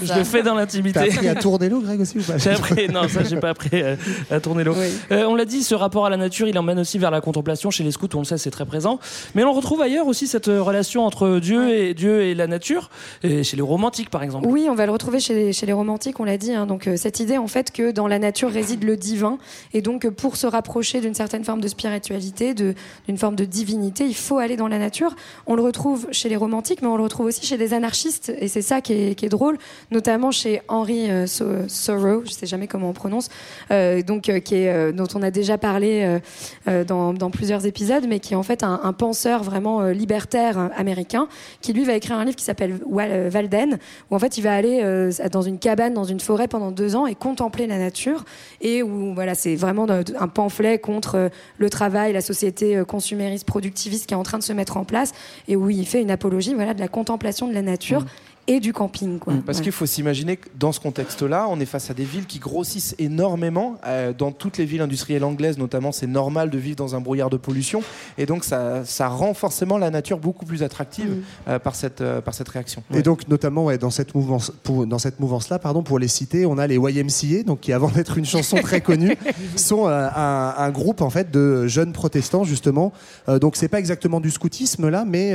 [0.00, 0.18] Je ça.
[0.18, 0.98] le fais dans T'as l'intimité.
[0.98, 3.68] appris à tourner l'eau, Greg, aussi ou pas J'ai appris, non, ça j'ai pas appris
[3.74, 3.96] euh,
[4.30, 4.74] à tourner l'eau.
[4.76, 4.86] Oui.
[5.12, 7.70] Euh, on l'a dit, ce rapport à la nature, il emmène aussi vers la contemplation
[7.70, 8.98] chez les scouts, on le sait, c'est très présent.
[9.34, 12.90] Mais on retrouve ailleurs aussi cette euh, relation entre Dieu et Dieu et la nature,
[13.22, 14.46] et chez les romantiques par exemple.
[14.48, 16.52] Oui, on va le retrouver chez les, chez les romantiques, on l'a dit.
[16.52, 16.66] hein.
[16.66, 19.38] donc euh, cette idée en fait que dans la nature réside le divin,
[19.72, 24.14] et donc pour se rapprocher d'une certaine forme de spiritualité, d'une forme de divinité, il
[24.16, 25.14] faut aller dans la nature.
[25.46, 28.48] On le retrouve chez les romantiques, mais on le retrouve aussi chez des anarchistes, et
[28.48, 29.56] c'est ça qui est, qui est drôle,
[29.90, 31.46] notamment chez Henry euh, So-
[31.86, 33.28] Thoreau, je sais jamais comment on prononce,
[33.70, 36.18] euh, donc euh, qui est euh, dont on a déjà parlé
[36.66, 40.68] dans, dans plusieurs épisodes, mais qui est en fait un, penseur vraiment euh, libertaire euh,
[40.76, 41.28] américain,
[41.60, 43.78] qui lui va écrire un livre qui s'appelle Wal- euh, Walden,
[44.10, 46.96] où en fait il va aller euh, dans une cabane, dans une forêt pendant deux
[46.96, 48.24] ans et contempler la nature,
[48.60, 53.46] et où voilà c'est vraiment un pamphlet contre euh, le travail, la société euh, consumériste,
[53.46, 55.12] productiviste qui est en train de se mettre en place,
[55.48, 58.04] et où il fait une apologie voilà de la contemplation de la nature.
[58.46, 59.18] Et du camping.
[59.18, 59.34] Quoi.
[59.44, 59.64] Parce Ouais.
[59.64, 62.94] qu'il faut s'imaginer que dans ce contexte-là, on est face à des villes qui grossissent
[62.98, 63.76] énormément.
[63.86, 67.30] Euh, dans toutes les villes industrielles anglaises, notamment, c'est normal de vivre dans un brouillard
[67.30, 67.82] de pollution.
[68.18, 71.22] Et donc, ça, ça rend forcément la nature beaucoup plus attractive Mm.
[71.48, 72.82] euh, par, cette, euh, par cette réaction.
[72.94, 76.46] Et donc notamment ouais, dans cette mouvance, pour, dans cette mouvance-là, pardon, pour les citer,
[76.46, 79.16] on a les YMCA, donc qui avant d'être une chanson très connue,
[79.56, 82.92] sont euh, un, un groupe en fait de jeunes protestants justement.
[83.28, 85.34] Euh, donc c'est pas exactement du scoutisme là, mais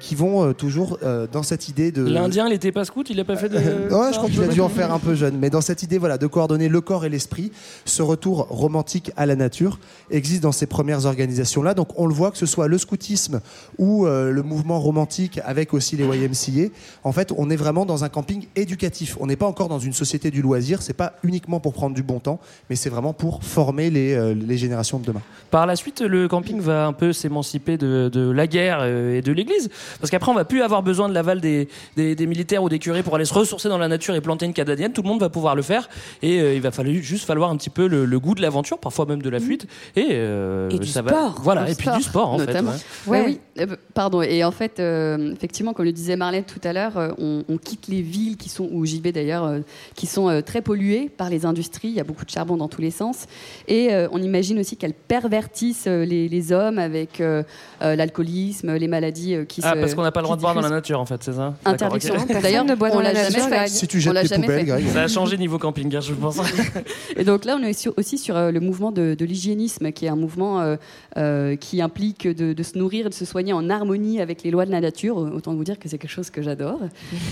[0.00, 2.02] qui vont euh, toujours euh, dans cette idée de.
[2.34, 3.54] Il était pas scout, il a pas fait de.
[3.94, 5.38] Ouais, je crois qu'il a dû en faire un peu jeune.
[5.38, 7.52] Mais dans cette idée voilà, de coordonner le corps et l'esprit,
[7.84, 9.78] ce retour romantique à la nature
[10.10, 11.74] existe dans ces premières organisations-là.
[11.74, 13.40] Donc on le voit que ce soit le scoutisme
[13.78, 16.72] ou euh, le mouvement romantique avec aussi les YMCA.
[17.04, 19.16] En fait, on est vraiment dans un camping éducatif.
[19.20, 20.82] On n'est pas encore dans une société du loisir.
[20.82, 24.34] C'est pas uniquement pour prendre du bon temps, mais c'est vraiment pour former les, euh,
[24.34, 25.22] les générations de demain.
[25.50, 29.22] Par la suite, le camping va un peu s'émanciper de, de la guerre euh, et
[29.22, 29.70] de l'église.
[30.00, 32.78] Parce qu'après, on va plus avoir besoin de l'aval des, des, des militaires ou des
[32.78, 34.92] curés pour aller se ressourcer dans la nature et planter une cadadienne.
[34.92, 35.88] Tout le monde va pouvoir le faire.
[36.22, 38.78] Et euh, il va falloir juste falloir un petit peu le, le goût de l'aventure,
[38.78, 39.66] parfois même de la fuite.
[39.96, 41.10] Et, euh, Et du ça va.
[41.10, 41.40] sport.
[41.42, 42.72] Voilà, et puis du sport, en notamment.
[42.72, 43.10] fait.
[43.10, 43.40] Ouais, oui.
[43.60, 44.22] Euh, pardon.
[44.22, 47.56] Et en fait, euh, effectivement, comme le disait Marlène tout à l'heure, euh, on, on
[47.56, 49.60] quitte les villes qui sont, ou JB d'ailleurs, euh,
[49.94, 51.88] qui sont euh, très polluées par les industries.
[51.88, 53.26] Il y a beaucoup de charbon dans tous les sens.
[53.68, 57.42] Et euh, on imagine aussi qu'elles pervertissent euh, les, les hommes avec euh,
[57.82, 59.80] euh, l'alcoolisme, les maladies euh, qui Ah, se.
[59.80, 61.54] parce qu'on n'a pas le droit de boire dans la nature, en fait, c'est ça?
[61.64, 62.13] Interdiction.
[62.42, 63.48] D'ailleurs, ne boit dans on la jamais fait.
[63.50, 63.68] Greg.
[63.68, 64.66] Si tu On jettes l'a tes jamais poubelles.
[64.66, 64.88] Greg.
[64.88, 66.38] Ça a changé niveau camping, je pense.
[67.16, 70.08] Et donc là, on est aussi- sur euh, le mouvement de, de l'hygiénisme, qui est
[70.08, 70.76] un mouvement euh,
[71.16, 74.50] euh, qui implique de, de se nourrir et de se soigner en harmonie avec les
[74.50, 75.16] lois de la nature.
[75.16, 76.80] Autant vous dire que c'est quelque chose que j'adore.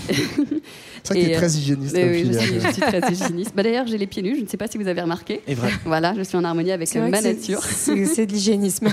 [1.03, 1.95] C'est vrai que euh, très hygiéniste.
[1.97, 2.59] oui, je, suis, hein.
[2.67, 3.53] je suis très hygiéniste.
[3.55, 5.41] Bah, D'ailleurs, j'ai les pieds nus, je ne sais pas si vous avez remarqué.
[5.47, 5.69] Et vrai.
[5.85, 7.61] Voilà, je suis en harmonie avec ma nature.
[7.63, 8.87] C'est de l'hygiénisme.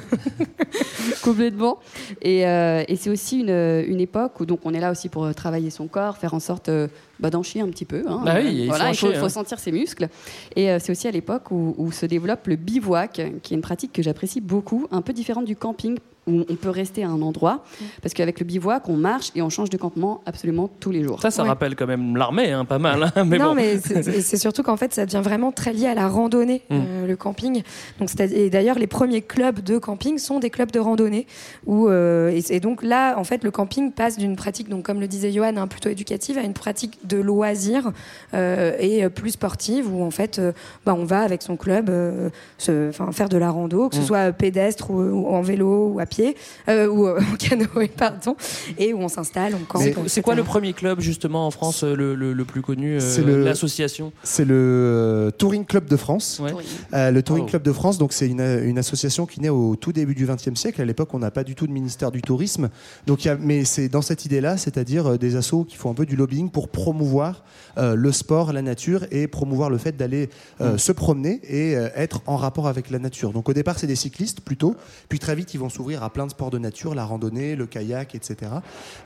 [1.22, 1.78] Complètement.
[2.22, 5.32] Et, euh, et c'est aussi une, une époque où donc on est là aussi pour
[5.34, 6.88] travailler son corps, faire en sorte euh,
[7.20, 8.04] bah, d'en chier un petit peu.
[8.06, 8.20] hein.
[8.24, 9.28] Bah oui, il faut voilà, en il faut, chier, faut hein.
[9.30, 10.08] sentir ses muscles.
[10.54, 13.62] Et euh, c'est aussi à l'époque où, où se développe le bivouac, qui est une
[13.62, 17.22] pratique que j'apprécie beaucoup, un peu différente du camping où on peut rester à un
[17.22, 17.64] endroit,
[18.02, 21.20] parce qu'avec le bivouac, on marche et on change de campement absolument tous les jours.
[21.22, 21.48] Ça, ça Ouais.
[21.48, 23.12] rappelle quand même l'armée, hein, pas mal.
[23.16, 23.54] hein, mais non, bon.
[23.54, 26.74] mais c'est- surtout qu'en fait, ça devient vraiment très lié à la randonnée, Mm.
[26.76, 27.62] euh, le camping.
[27.98, 31.26] Donc, et d'ailleurs, les premiers clubs de camping sont des clubs de randonnée.
[31.66, 35.00] Où, euh, et, et donc là, en fait, le camping passe d'une pratique, donc comme
[35.00, 37.92] le disait Johan, hein, plutôt éducative, à une pratique de loisir
[38.34, 40.52] euh, et plus sportive, où en fait, euh,
[40.84, 42.28] bah, on va avec son club euh,
[42.58, 44.04] se, enfin, faire de la rando, que ce Mm.
[44.04, 46.36] soit pédestre ou, ou en vélo ou à pied,
[46.68, 48.36] euh, ou euh, en canoë, pardon,
[48.76, 49.82] et où on s'installe, on campe.
[50.08, 53.44] C'est- quoi le premier club justement en France, euh, le, le- le plus connu, euh,
[53.44, 54.12] l'association?
[54.22, 56.40] C'est le euh, Touring Club de France.
[56.42, 56.52] Ouais.
[56.94, 57.48] Euh, le Touring Oh.
[57.48, 60.54] Club de France, donc c'est une, une association qui naît au tout début du XXe
[60.54, 60.82] siècle.
[60.82, 62.68] À l'époque, on n'a pas du tout de ministère du tourisme.
[63.06, 65.90] Donc, il y a, mais c'est dans cette idée-là, c'est-à-dire euh, des assos qui font
[65.90, 67.44] un peu du lobbying pour promouvoir
[67.78, 70.28] euh, le sport, la nature et promouvoir le fait d'aller
[70.60, 73.32] euh, se promener et euh, être en rapport avec la nature.
[73.32, 74.74] Donc, au départ, c'est des cyclistes plutôt.
[75.08, 77.66] Puis très vite, ils vont s'ouvrir à plein de sports de nature, la randonnée, le
[77.66, 78.52] kayak, etc.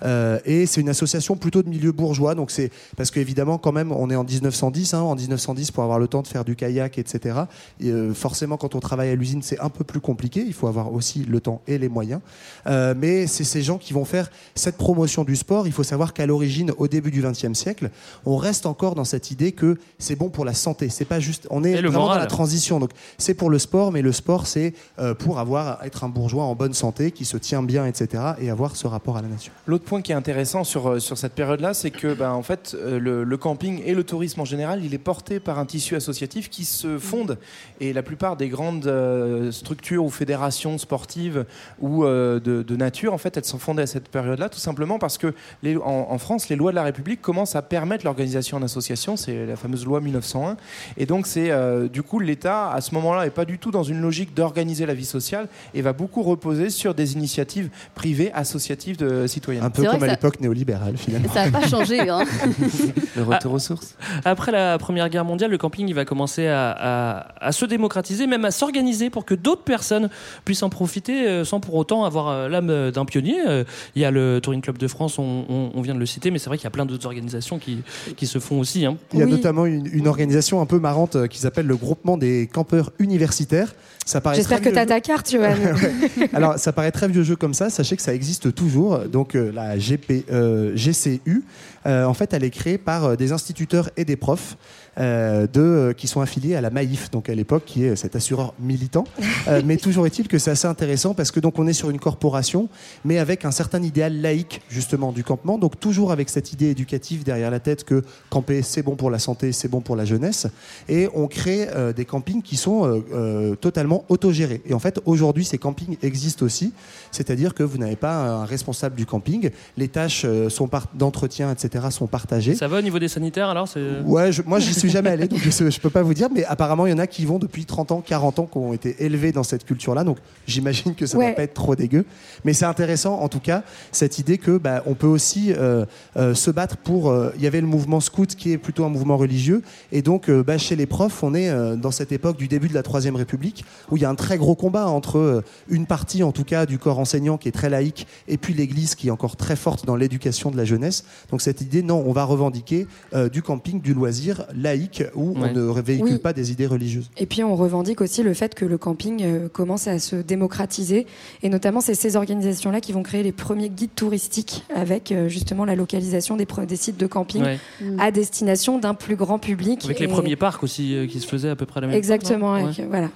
[0.02, 2.34] Euh, et c'est une association plutôt de milieu bourgeois.
[2.34, 4.94] Donc, c'est parce qu'évidemment, quand même, on est en 1910.
[4.94, 7.40] hein, en 1910, pour avoir le temps de faire du kayak, etc.
[7.80, 10.44] Et, euh, forcément, quand on travaille à l'usine, c'est un peu plus compliqué.
[10.46, 12.20] Il faut avoir aussi le temps et les moyens.
[12.66, 15.66] Euh, mais c'est ces gens qui vont faire cette promotion du sport.
[15.66, 17.90] Il faut savoir qu'à l'origine, au début du XXe siècle,
[18.24, 20.88] on reste encore dans cette idée que c'est bon pour la santé.
[20.88, 21.46] C'est pas juste.
[21.50, 22.16] On est vraiment moral.
[22.16, 22.80] dans la transition.
[22.80, 24.74] Donc, c'est pour le sport, mais le sport, c'est
[25.18, 28.22] pour avoir être un bourgeois en bonne santé, qui se tient bien, etc.
[28.40, 29.52] Et avoir ce rapport à la nature.
[29.66, 32.76] L'autre point qui est intéressant sur, euh, sur cette période-là, c'est que ben, en fait,
[32.78, 36.50] euh, le, camping et le tourisme en général, il est porté par un tissu associatif
[36.50, 37.38] qui se fonde.
[37.80, 41.44] Et la plupart des grandes euh, structures ou fédérations sportives
[41.80, 45.34] ou de, nature, en fait, elles sont fondées à cette période-là, tout simplement parce que
[45.62, 49.16] les, en, France, les lois de la République commencent à permettre l'organisation en association.
[49.16, 50.56] C'est la fameuse loi 1901.
[50.96, 51.50] Et donc, c'est
[51.88, 54.94] du coup, l'État, à ce moment-là, n'est pas du tout dans une logique d'organiser la
[54.94, 59.62] vie sociale et va beaucoup reposer sur des initiatives privées, associatives de citoyennes.
[59.64, 61.32] Un peu comme à l'époque néolibérale, finalement.
[61.32, 62.00] Ça n'a pas changé.
[62.08, 62.24] hein.
[63.16, 63.94] Le retour aux sources.
[64.24, 68.26] Après la Première Guerre mondiale, le camping il va commencer à, à- à se démocratiser,
[68.26, 70.08] même à s'organiser pour que d'autres personnes
[70.44, 73.36] puissent en profiter euh, sans pour autant avoir euh, l'âme d'un pionnier.
[73.46, 76.06] Euh, Il y a le Touring Club de France, on, on- on vient de le
[76.06, 77.78] citer, mais c'est vrai qu'il y a plein d'autres organisations qui,
[78.16, 78.84] qui se font aussi.
[78.86, 78.96] hein.
[79.12, 79.30] Il y a Oui.
[79.32, 83.74] notamment une, une organisation un peu marrante qui s'appelle le groupement des campeurs universitaires.
[84.06, 85.54] Ça paraît J'espère que tu as ta carte, Johan.
[86.16, 86.26] jeu.
[86.34, 87.68] Alors, ça paraît très vieux jeu comme ça.
[87.68, 89.00] Sachez que ça existe toujours.
[89.00, 91.44] Donc, euh, la GP, euh, GCU,
[91.84, 94.56] euh, en fait, elle est créée par des instituteurs et des profs.
[94.98, 98.16] Euh, de, euh, qui sont affiliés à la Maïf, donc à l'époque, qui est cet
[98.16, 99.04] assureur militant.
[99.46, 101.98] Euh, mais toujours est-il que c'est assez intéressant parce que donc on est sur une
[101.98, 102.70] corporation,
[103.04, 107.24] mais avec un certain idéal laïque justement du campement, donc toujours avec cette idée éducative
[107.24, 110.46] derrière la tête que camper c'est bon pour la santé, c'est bon pour la jeunesse,
[110.88, 114.62] et on crée euh, des campings qui sont euh, euh, totalement autogérés.
[114.64, 116.72] Et en fait, aujourd'hui, ces campings existent aussi,
[117.10, 121.52] c'est-à-dire que vous n'avez pas un responsable du camping, les tâches euh, sont par- d'entretien,
[121.52, 122.54] etc., sont partagées.
[122.54, 125.28] Ça va au niveau des sanitaires alors c'est- Ouais, je- moi j'y suis jamais allé,
[125.28, 127.38] donc je, je peux pas vous dire, mais apparemment il y en a qui vont
[127.38, 131.06] depuis 30 ans, 40 ans, qui ont été élevés dans cette culture-là, donc j'imagine que
[131.06, 131.28] ça ne Ouais.
[131.30, 132.04] va pas être trop dégueu.
[132.44, 135.84] Mais c'est intéressant, en tout cas, cette idée que bah, on peut aussi euh,
[136.16, 137.10] euh, se battre pour.
[137.10, 140.30] euh, Il y avait le mouvement scout qui est plutôt un mouvement religieux, et donc
[140.30, 143.64] bah, chez les profs, on est dans cette époque du début de la Troisième République,
[143.90, 146.78] où il y a un très gros combat entre une partie, en tout cas, du
[146.78, 149.96] corps enseignant qui est très laïque, et puis l'Église qui est encore très forte dans
[149.96, 151.04] l'éducation de la jeunesse.
[151.30, 152.86] Donc cette idée, non, on va revendiquer
[153.32, 155.50] du camping, du loisir laïque, où Ouais.
[155.50, 156.18] on ne véhicule Oui.
[156.18, 157.10] pas des idées religieuses.
[157.16, 161.06] Et puis on revendique aussi le fait que le camping euh, commence à se démocratiser.
[161.42, 165.64] Et notamment, c'est ces organisations-là qui vont créer les premiers guides touristiques avec euh, justement
[165.64, 167.58] la localisation des, sites de camping Ouais.
[167.98, 169.84] à destination d'un plus grand public.
[169.84, 171.96] Avec les premiers parcs aussi euh, qui se faisaient à peu près à la même
[171.96, 172.56] Exactement,
[172.88, 173.10] voilà.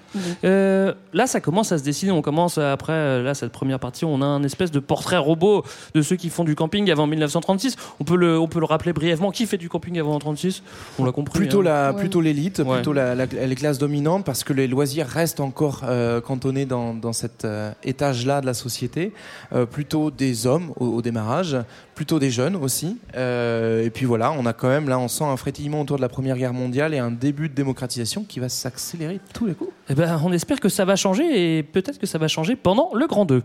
[0.44, 2.12] Euh, là, ça commence à se dessiner.
[2.12, 4.04] On commence après là cette première partie.
[4.04, 7.76] On a un espèce de portrait robot de ceux qui font du camping avant 1936.
[8.00, 9.30] On peut le, on peut le rappeler brièvement.
[9.30, 10.62] Qui fait du camping avant 1936
[10.98, 11.47] On l'a compris.
[11.48, 11.64] Plutôt hein.
[11.64, 11.98] la, Ouais.
[11.98, 12.74] plutôt l'élite, Ouais.
[12.76, 16.94] plutôt la, la- les classes dominantes, parce que les loisirs restent encore euh, cantonnés dans,
[16.94, 19.12] dans cet euh, étage-là de la société.
[19.52, 21.56] Euh, plutôt des hommes au, au démarrage,
[21.94, 22.96] plutôt des jeunes aussi.
[23.16, 26.02] Euh, et puis voilà, on a quand même là, on sent un frétillement autour de
[26.02, 29.54] la Première Guerre mondiale et un début de démocratisation qui va s'accélérer de tous les
[29.54, 29.70] coups.
[29.90, 32.90] Eh ben, on espère que ça va changer et peut-être que ça va changer pendant
[32.94, 33.42] le Grand 2.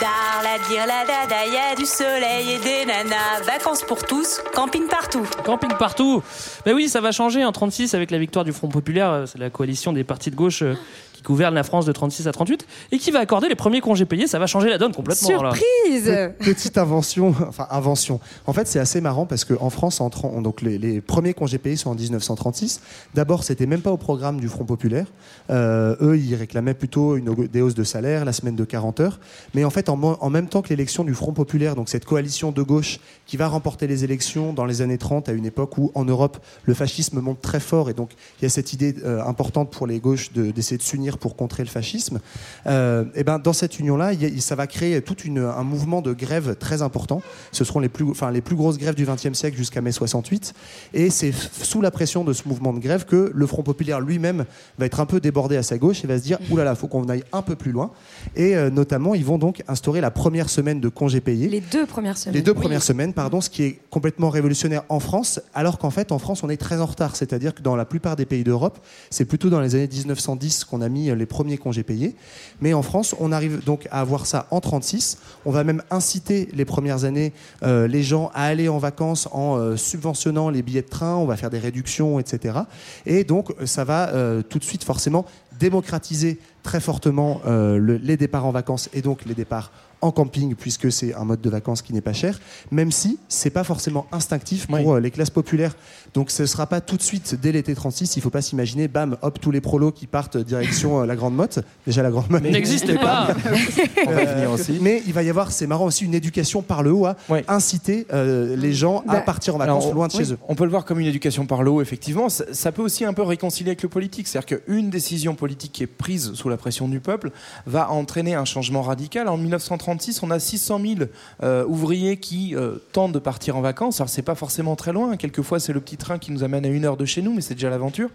[0.00, 4.40] Dar la dire la dada, y a du soleil et des nanas, vacances pour tous,
[4.54, 5.24] camping partout.
[5.44, 6.22] Camping partout.
[6.66, 9.10] Ben oui, ça va changer en 36 avec la victoire du Front populaire.
[9.10, 10.74] euh, C'est la coalition des partis de gauche euh,
[11.18, 14.04] qui gouverne la France de 36 à 38 et qui va accorder les premiers congés
[14.04, 14.28] payés.
[14.28, 15.42] Ça va changer la donne complètement.
[15.42, 15.52] là.
[15.52, 18.20] Surprise Petite invention, enfin invention.
[18.46, 21.76] En fait, c'est assez marrant parce qu'en France, en donc les, les premiers congés payés
[21.76, 22.80] sont en 1936.
[23.14, 25.06] D'abord, c'était même pas au programme du Front populaire.
[25.50, 29.18] Euh, eux, ils réclamaient plutôt une, des hausses de salaire, la semaine de 40 heures.
[29.54, 32.62] Mais en fait, en, même temps que l'élection du Front populaire, donc cette coalition de
[32.62, 36.04] gauche qui va remporter les élections dans les années 30, à une époque où en
[36.04, 39.70] Europe le fascisme monte très fort, et donc il y a cette idée euh, importante
[39.70, 40.82] pour les gauches de- d'essayer de
[41.16, 42.20] pour contrer le fascisme.
[42.66, 46.82] Euh, et ben dans cette union-là, ça va créer tout un mouvement de grève très
[46.82, 47.22] important.
[47.52, 50.54] Ce seront les plus, enfin, les plus grosses grèves du XXe siècle jusqu'à mai 68.
[50.94, 54.44] Et c'est sous la pression de ce mouvement de grève que le Front populaire lui-même
[54.78, 57.08] va être un peu débordé à sa gauche et va se dire oulala, faut qu'on
[57.08, 57.90] aille un peu plus loin.
[58.36, 61.48] Et euh, notamment, ils vont donc instaurer la première semaine de congés payés.
[61.48, 62.34] Les deux premières semaines.
[62.34, 62.58] Les deux Oui.
[62.58, 66.42] premières semaines, pardon, ce qui est complètement révolutionnaire en France, alors qu'en fait, en France,
[66.42, 67.16] on est très en retard.
[67.16, 68.78] C'est-à-dire que dans la plupart des pays d'Europe,
[69.10, 72.14] c'est plutôt dans les années 1910 qu'on a mis euh, les premiers congés payés.
[72.60, 75.18] Mais en France, on arrive donc à avoir ça en 36.
[75.46, 77.32] On va même inciter les premières années
[77.62, 81.14] euh, les gens à aller en vacances en euh, subventionnant les billets de train.
[81.16, 82.58] On va faire des réductions, etc.
[83.06, 85.24] Et donc, ça va euh, tout de suite forcément
[85.58, 90.92] démocratiser très fortement le- les départs en vacances et donc les départs en camping puisque
[90.92, 92.38] c'est un mode de vacances qui n'est pas cher,
[92.70, 95.74] même si c'est pas forcément instinctif pour les classes populaires.
[96.14, 99.16] Donc ce sera pas tout de suite dès l'été 36, il faut pas s'imaginer, bam,
[99.22, 101.60] hop, tous les prolos qui partent direction euh, la Grande Motte.
[101.86, 103.28] Déjà la Grande Motte N'existait pas.
[104.06, 104.78] On va aussi.
[104.80, 107.16] Mais il va y avoir, c'est marrant aussi, une éducation par le haut à
[107.48, 110.38] inciter euh, les gens à Bah, partir en vacances alors, loin de oui, chez eux.
[110.48, 112.28] On peut le voir comme une éducation par le haut, effectivement.
[112.28, 114.26] Ça, ça peut aussi un peu réconcilier avec le politique.
[114.28, 117.30] C'est-à-dire qu'une décision politique qui est prise sous la pression du peuple
[117.66, 119.28] va entraîner un changement radical.
[119.28, 120.94] En 1936, on a 600 000
[121.42, 124.00] euh, ouvriers qui euh, tentent de partir en vacances.
[124.00, 125.16] Alors, c'est pas forcément très loin.
[125.16, 127.40] Quelquefois, c'est le petit train qui nous amène à une heure de chez nous, mais
[127.40, 128.08] c'est déjà l'aventure.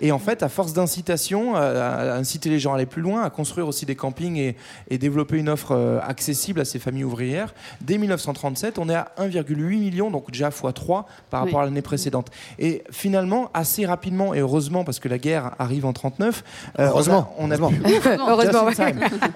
[0.00, 3.22] Et en fait, à force d'incitation, à, à inciter les gens à aller plus loin,
[3.22, 4.56] à construire aussi des campings et,
[4.90, 9.12] et développer une offre euh, accessible à ces familles ouvrières, dès 1937, on est à
[9.18, 11.62] 1,8 million, donc déjà x 3 par rapport Oui.
[11.62, 12.28] à l'année précédente.
[12.58, 16.42] Et finalement, assez rapidement, et heureusement, parce que la guerre arrive en 39,
[16.78, 17.82] euh, Heureusement, on a, on a pu-
[18.18, 18.64] Heureusement,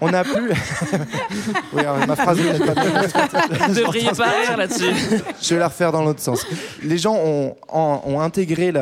[0.00, 0.30] on a pu.
[1.72, 2.74] oui, alors, ma phrase n'est pas
[3.68, 4.92] Vous devriez pas rire là-dessus.
[5.40, 6.46] je vais la refaire dans l'autre sens.
[6.82, 8.72] Les gens ont, ont- ont intégré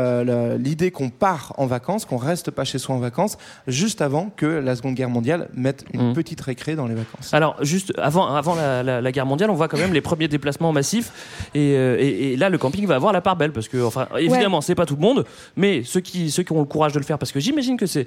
[0.58, 4.46] l'idée qu'on part en vacances, qu'on reste pas chez soi en vacances, juste avant que
[4.46, 6.14] la Seconde Guerre mondiale mette une Mhm.
[6.14, 7.32] petite récré dans les vacances.
[7.34, 10.28] Alors, juste avant, avant la, la- la guerre mondiale, on voit quand même les premiers
[10.28, 11.12] déplacements massifs.
[11.54, 13.52] Et, euh, et- et là, le camping va avoir la part belle.
[13.52, 15.24] Parce que, enfin, évidemment, c'est pas tout le monde,
[15.56, 17.86] mais ceux qui, ceux qui ont le courage de le faire, parce que j'imagine que
[17.86, 18.06] c'est.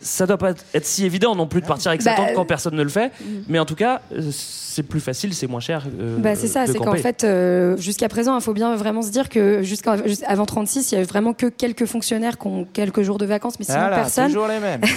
[0.00, 2.44] Ça doit pas être si évident non plus de partir avec sa Bah, tente quand
[2.44, 3.08] personne ne le fait.
[3.20, 3.24] mm.
[3.48, 5.84] Mais en tout cas, euh, c'est plus facile, c'est moins cher.
[6.00, 9.10] euh, Bah, c'est ça, c'est qu'en fait, euh, jusqu'à présent, il faut bien vraiment se
[9.10, 12.64] dire que jusqu'à jus- avant 36, il y avait vraiment que quelques fonctionnaires qui ont
[12.72, 14.26] quelques jours de vacances, mais sinon Voilà, personne.
[14.26, 14.80] toujours les mêmes.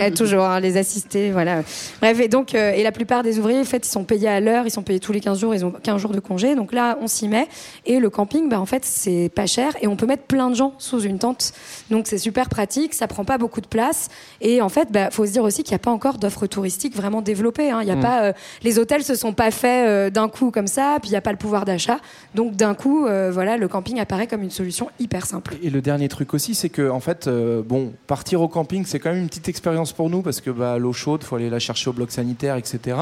[0.00, 1.62] Euh, toujours, hein, les assistés, voilà.
[2.00, 4.40] Bref, et donc, euh, et la plupart des ouvriers, en fait, ils sont payés à
[4.40, 6.54] l'heure, ils sont payés tous les 15 jours, ils ont 15 jours de congé.
[6.54, 7.48] Donc là, on s'y met.
[7.86, 10.54] Et le camping, bah, en fait, c'est pas cher et on peut mettre plein de
[10.54, 11.52] gens sous une tente.
[11.90, 14.08] Donc c'est super pratique, ça prend pas beaucoup de place.
[14.40, 16.96] Et en fait, bah, faut se dire aussi qu'il n'y a pas encore d'offres touristiques
[16.96, 17.70] vraiment développées.
[17.70, 17.80] hein.
[17.82, 18.00] Il y a Mm.
[18.00, 21.12] pas, euh, les hôtels se sont pas faits euh, d'un coup comme ça, puis il
[21.12, 21.98] n'y a pas le pouvoir d'achat.
[22.34, 25.54] Donc d'un coup, euh, voilà, le camping apparaît comme une solution hyper simple.
[25.62, 28.98] Et le dernier truc aussi, c'est que en fait, euh, bon, partir au camping, c'est
[28.98, 31.58] quand même une petite expérience pour nous parce que bah, l'eau chaude, faut aller la
[31.58, 32.96] chercher au bloc sanitaire, etc.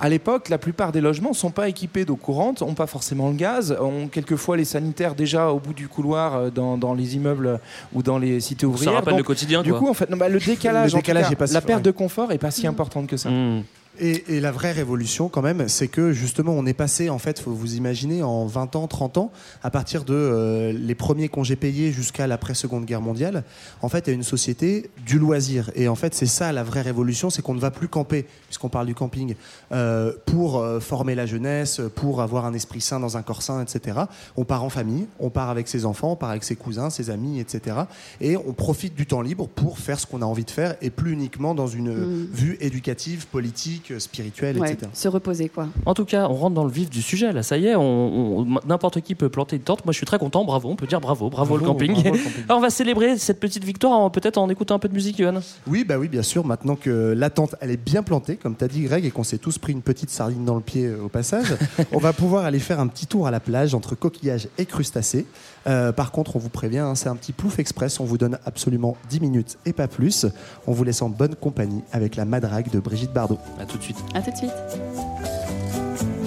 [0.00, 3.34] À l'époque, la plupart des logements sont pas équipés d'eau courante, ont pas forcément le
[3.34, 7.60] gaz, ont quelquefois les sanitaires déjà au bout du couloir dans, dans les immeubles
[7.94, 8.94] ou dans les cités ouvrières.
[8.94, 9.78] rappelle Donc, le quotidien, Du quoi.
[9.78, 11.78] coup, en fait, non, bah, le décalage, Le décalage cas, est pas si- la perte
[11.78, 11.82] ouais.
[11.82, 13.30] de confort est pas si importante que ça.
[13.30, 13.62] Mm.
[14.00, 17.38] Et, et la vraie révolution, quand même, c'est que justement, on est passé, en fait,
[17.38, 21.56] faut vous imaginer, en 20 ans, 30 ans, à partir de euh, les premiers congés
[21.56, 23.44] payés jusqu'à l'après-seconde guerre mondiale,
[23.82, 25.70] en fait, à une société du loisir.
[25.74, 28.68] Et en fait, c'est ça la vraie révolution, c'est qu'on ne va plus camper, puisqu'on
[28.68, 29.34] parle du camping,
[29.72, 33.62] euh, pour euh, former la jeunesse, pour avoir un esprit sain dans un corps sain,
[33.62, 33.98] etc.
[34.36, 37.10] On part en famille, on part avec ses enfants, on part avec ses cousins, ses
[37.10, 37.76] amis, etc.
[38.20, 40.90] Et on profite du temps libre pour faire ce qu'on a envie de faire, et
[40.90, 42.26] plus uniquement dans une Mm.
[42.32, 44.90] vue éducative, politique, spirituelle, Ouais, etc.
[44.92, 45.68] se reposer quoi.
[45.86, 47.32] En tout cas, on rentre dans le vif du sujet.
[47.32, 49.84] Là, ça y est, on- on- n'importe qui peut planter une tente.
[49.84, 50.44] Moi, je suis très content.
[50.44, 51.92] Bravo, on peut dire bravo, bravo, le Bravo, camping.
[51.92, 52.42] bravo, le camping.
[52.48, 55.18] Alors, on va célébrer cette petite victoire en- peut-être en écoutant un peu de musique,
[55.18, 55.40] Johan.
[55.66, 56.44] Oui, bah oui, bien sûr.
[56.44, 59.24] Maintenant que la tente, elle est bien plantée, comme tu as dit, Greg, et qu'on
[59.24, 61.54] s'est tous pris une petite sardine dans le pied euh, au passage,
[61.92, 65.26] on va pouvoir aller faire un petit tour à la plage entre coquillages et crustacés.
[65.66, 68.00] Euh, par contre, on vous prévient, hein, c'est un petit plouf express.
[68.00, 70.26] On vous donne absolument 10 minutes et pas plus.
[70.66, 73.38] On vous laisse en bonne compagnie avec la madrague de Brigitte Bardot.
[73.60, 73.98] À tout de suite.
[74.14, 74.52] À tout de suite.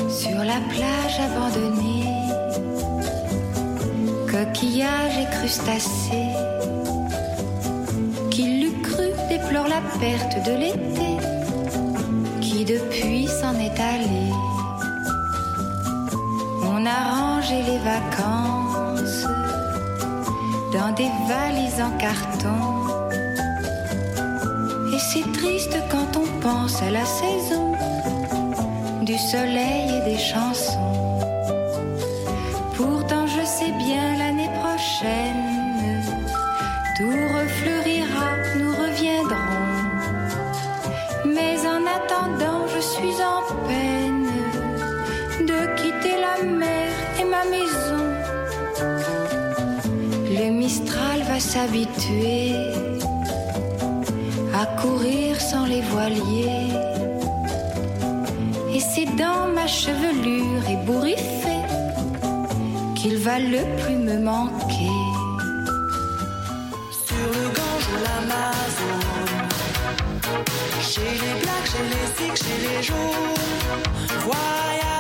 [0.10, 2.06] Sur la plage abandonnée,
[4.28, 6.34] coquillages et crustacés,
[8.32, 11.18] qui l'eût cru déplore la perte de l'été,
[12.42, 14.47] qui depuis s'en est allé.
[16.80, 19.26] On a les vacances
[20.72, 22.60] dans des valises en carton.
[24.94, 27.74] Et c'est triste quand on pense à la saison
[29.02, 30.97] du soleil et des chansons.
[47.46, 48.04] Maison.
[50.40, 52.54] Le Mistral va s'habituer
[54.54, 56.72] à courir sans les voiliers.
[58.74, 61.64] Et c'est dans ma chevelure ébouriffée
[62.96, 65.00] qu'il va le plus me manquer.
[67.06, 69.50] Sur le Gange ou l'Amazone,
[70.82, 73.34] chez les Blacks, chez les Sikhs, chez les Jaunes,
[74.26, 74.97] voyage,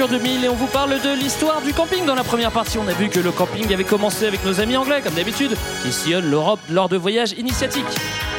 [0.00, 2.06] Culture 2000 et on vous parle de l'histoire du camping.
[2.06, 4.78] Dans la première partie, on a vu que le camping avait commencé avec nos amis
[4.78, 7.84] anglais, comme d'habitude, qui sillonnent l'Europe lors de voyages initiatiques.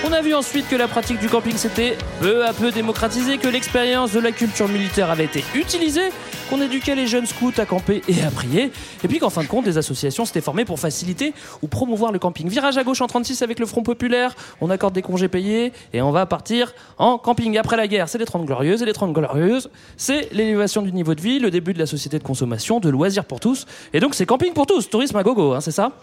[0.04, 3.48] On a vu ensuite que la pratique du camping s'était peu à peu démocratisée, que
[3.48, 6.10] l'expérience de la culture militaire avait été utilisée,
[6.52, 9.48] qu'on éduquait les jeunes scouts à camper et à prier, et puis qu'en fin de
[9.48, 12.50] compte, des associations s'étaient formées pour faciliter ou promouvoir le camping.
[12.50, 16.02] Virage à gauche en 36 avec le Front Populaire, on accorde des congés payés et
[16.02, 17.58] on va partir en camping.
[17.58, 21.16] Après la guerre, c'est les 30 glorieuses et les 30 glorieuses, c'est l'élévation du niveau
[21.16, 24.14] de vie, le début de la société de consommation, de loisirs pour tous, et donc
[24.14, 25.94] c'est camping pour tous, tourisme à gogo, hein, c'est ça?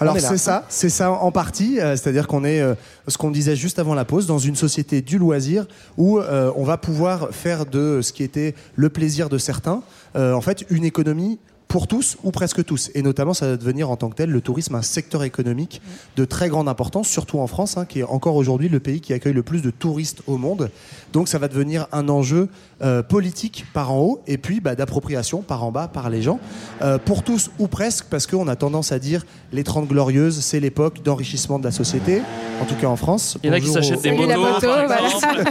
[0.00, 2.74] Alors c'est ça, c'est ça en partie, euh, c'est-à-dire qu'on est, euh,
[3.08, 6.64] ce qu'on disait juste avant la pause, dans une société du loisir où euh, on
[6.64, 9.82] va pouvoir faire de ce qui était le plaisir de certains,
[10.14, 12.90] en fait, une économie pour tous ou presque tous.
[12.94, 15.82] Et notamment, ça va devenir en tant que tel le tourisme un secteur économique
[16.16, 19.12] de très grande importance, surtout en France, hein, qui est encore aujourd'hui le pays qui
[19.12, 20.70] accueille le plus de touristes au monde.
[21.12, 22.48] Donc ça va devenir un enjeu
[22.80, 26.40] euh, politique par en haut et puis bah, d'appropriation par en bas par les gens.
[26.80, 30.60] Euh, pour tous ou presque, parce qu'on a tendance à dire les 30 glorieuses, c'est
[30.60, 32.22] l'époque d'enrichissement de la société,
[32.62, 33.36] en tout cas en France.
[33.42, 35.44] Il y en a qui s'achètent des motos, exemple.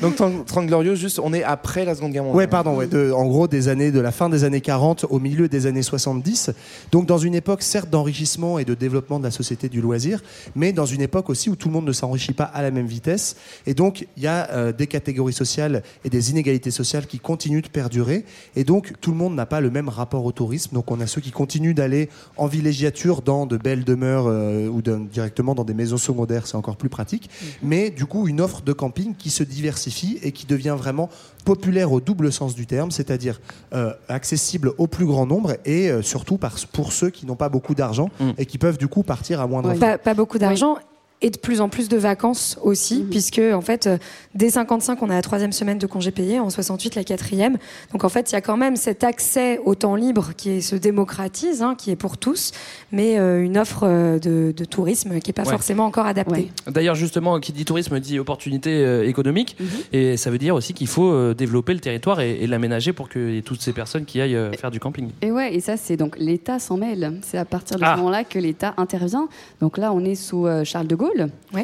[0.02, 2.38] Donc 30 30 glorieuses, juste, on est après la Seconde Guerre mondiale.
[2.38, 4.79] Ouais, pardon, ouais, de- en gros des années de la fin des années 40
[5.10, 6.50] au milieu des années 70.
[6.92, 10.22] Donc dans une époque certes d'enrichissement et de développement de la société du loisir,
[10.54, 12.86] mais dans une époque aussi où tout le monde ne s'enrichit pas à la même
[12.86, 13.36] vitesse.
[13.66, 17.62] Et donc il y a euh, des catégories sociales et des inégalités sociales qui continuent
[17.62, 18.24] de perdurer.
[18.56, 20.74] Et donc tout le monde n'a pas le même rapport au tourisme.
[20.74, 24.82] Donc on a ceux qui continuent d'aller en villégiature dans de belles demeures euh, ou
[24.82, 27.28] directement dans des maisons secondaires, c'est encore plus pratique.
[27.62, 31.10] Mais du coup une offre de camping qui se diversifie et qui devient vraiment
[31.42, 33.40] populaire au double sens du terme, c'est-à-dire
[33.72, 37.48] euh, accessible au plus grand nombre et euh, surtout par, pour ceux qui n'ont pas
[37.48, 39.78] beaucoup d'argent et qui peuvent du coup partir à moindre frais.
[39.78, 40.76] Pas, pas beaucoup d'argent.
[41.22, 43.98] Et de plus en plus de vacances aussi, puisque en fait, euh,
[44.34, 47.58] dès 55, on a la troisième semaine de congé payé, en 68 la quatrième.
[47.92, 50.60] Donc en fait, il y a quand même cet accès au temps libre qui est-
[50.62, 52.52] se démocratise, hein, qui est pour tous,
[52.90, 55.50] mais euh, une offre euh, de, de tourisme qui n'est pas Ouais.
[55.50, 56.50] forcément encore adaptée.
[56.66, 59.56] D'ailleurs, justement, qui dit tourisme dit opportunité économique.
[59.60, 59.68] Mhm.
[59.92, 63.34] Et ça veut dire aussi qu'il faut développer le territoire et, et l'aménager pour qu'il
[63.34, 65.10] y ait toutes ces personnes qui aillent faire du camping.
[65.20, 67.12] Et ouais, et ça, c'est donc l'État s'en mêle.
[67.22, 67.92] C'est à partir de Ah.
[67.94, 69.28] ce moment-là que l'État intervient.
[69.60, 71.09] Donc là, on est sous Charles de Gaulle.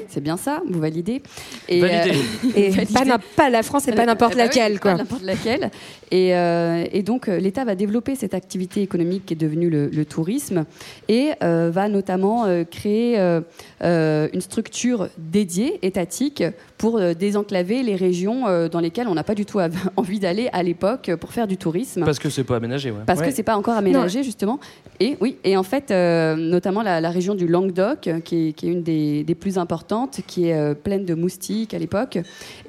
[0.08, 1.22] C'est bien ça, vous validez.
[1.68, 2.18] Et, Validé.
[2.54, 3.24] Et validé.
[3.36, 4.94] pas la France et pas n'importe Eh ben oui, laquelle, pas quoi.
[4.94, 5.70] n'importe laquelle.
[6.10, 9.88] Et, euh, et donc, euh, l'État va développer cette activité économique qui est devenue le,
[9.88, 10.64] le tourisme
[11.08, 13.40] et euh, va notamment euh, créer euh,
[13.82, 16.42] euh, une structure dédiée, étatique,
[16.78, 19.58] pour euh, désenclaver les régions euh, dans lesquelles on n'a pas du tout
[19.96, 22.04] envie d'aller à l'époque pour faire du tourisme.
[22.04, 22.98] Parce que c'est pas aménagé, ouais.
[23.06, 23.28] Parce Ouais.
[23.28, 24.60] que c'est pas encore aménagé justement.
[25.00, 28.52] Et oui, et en fait, euh, notamment la, la région du Languedoc, euh, qui est,
[28.52, 32.18] qui est une des, des plus importantes, qui est euh, pleine de moustiques à l'époque.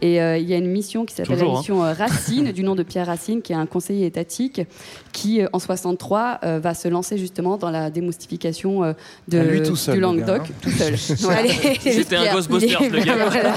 [0.02, 1.58] Et euh, il y a une mission qui s'appelle la hein.
[1.58, 4.62] mission euh, Racine, du nom de Pierre Racine, qui est un conseiller étatique,
[5.14, 8.94] qui euh, en 63 euh, va se lancer justement dans la démoustification euh,
[9.30, 10.54] de, Ah, lui tout seul, du Languedoc, hein.
[10.62, 10.98] tout seul.
[11.80, 13.16] C'était un Ghostbusters, il est- le gars.
[13.30, 13.54] Voilà.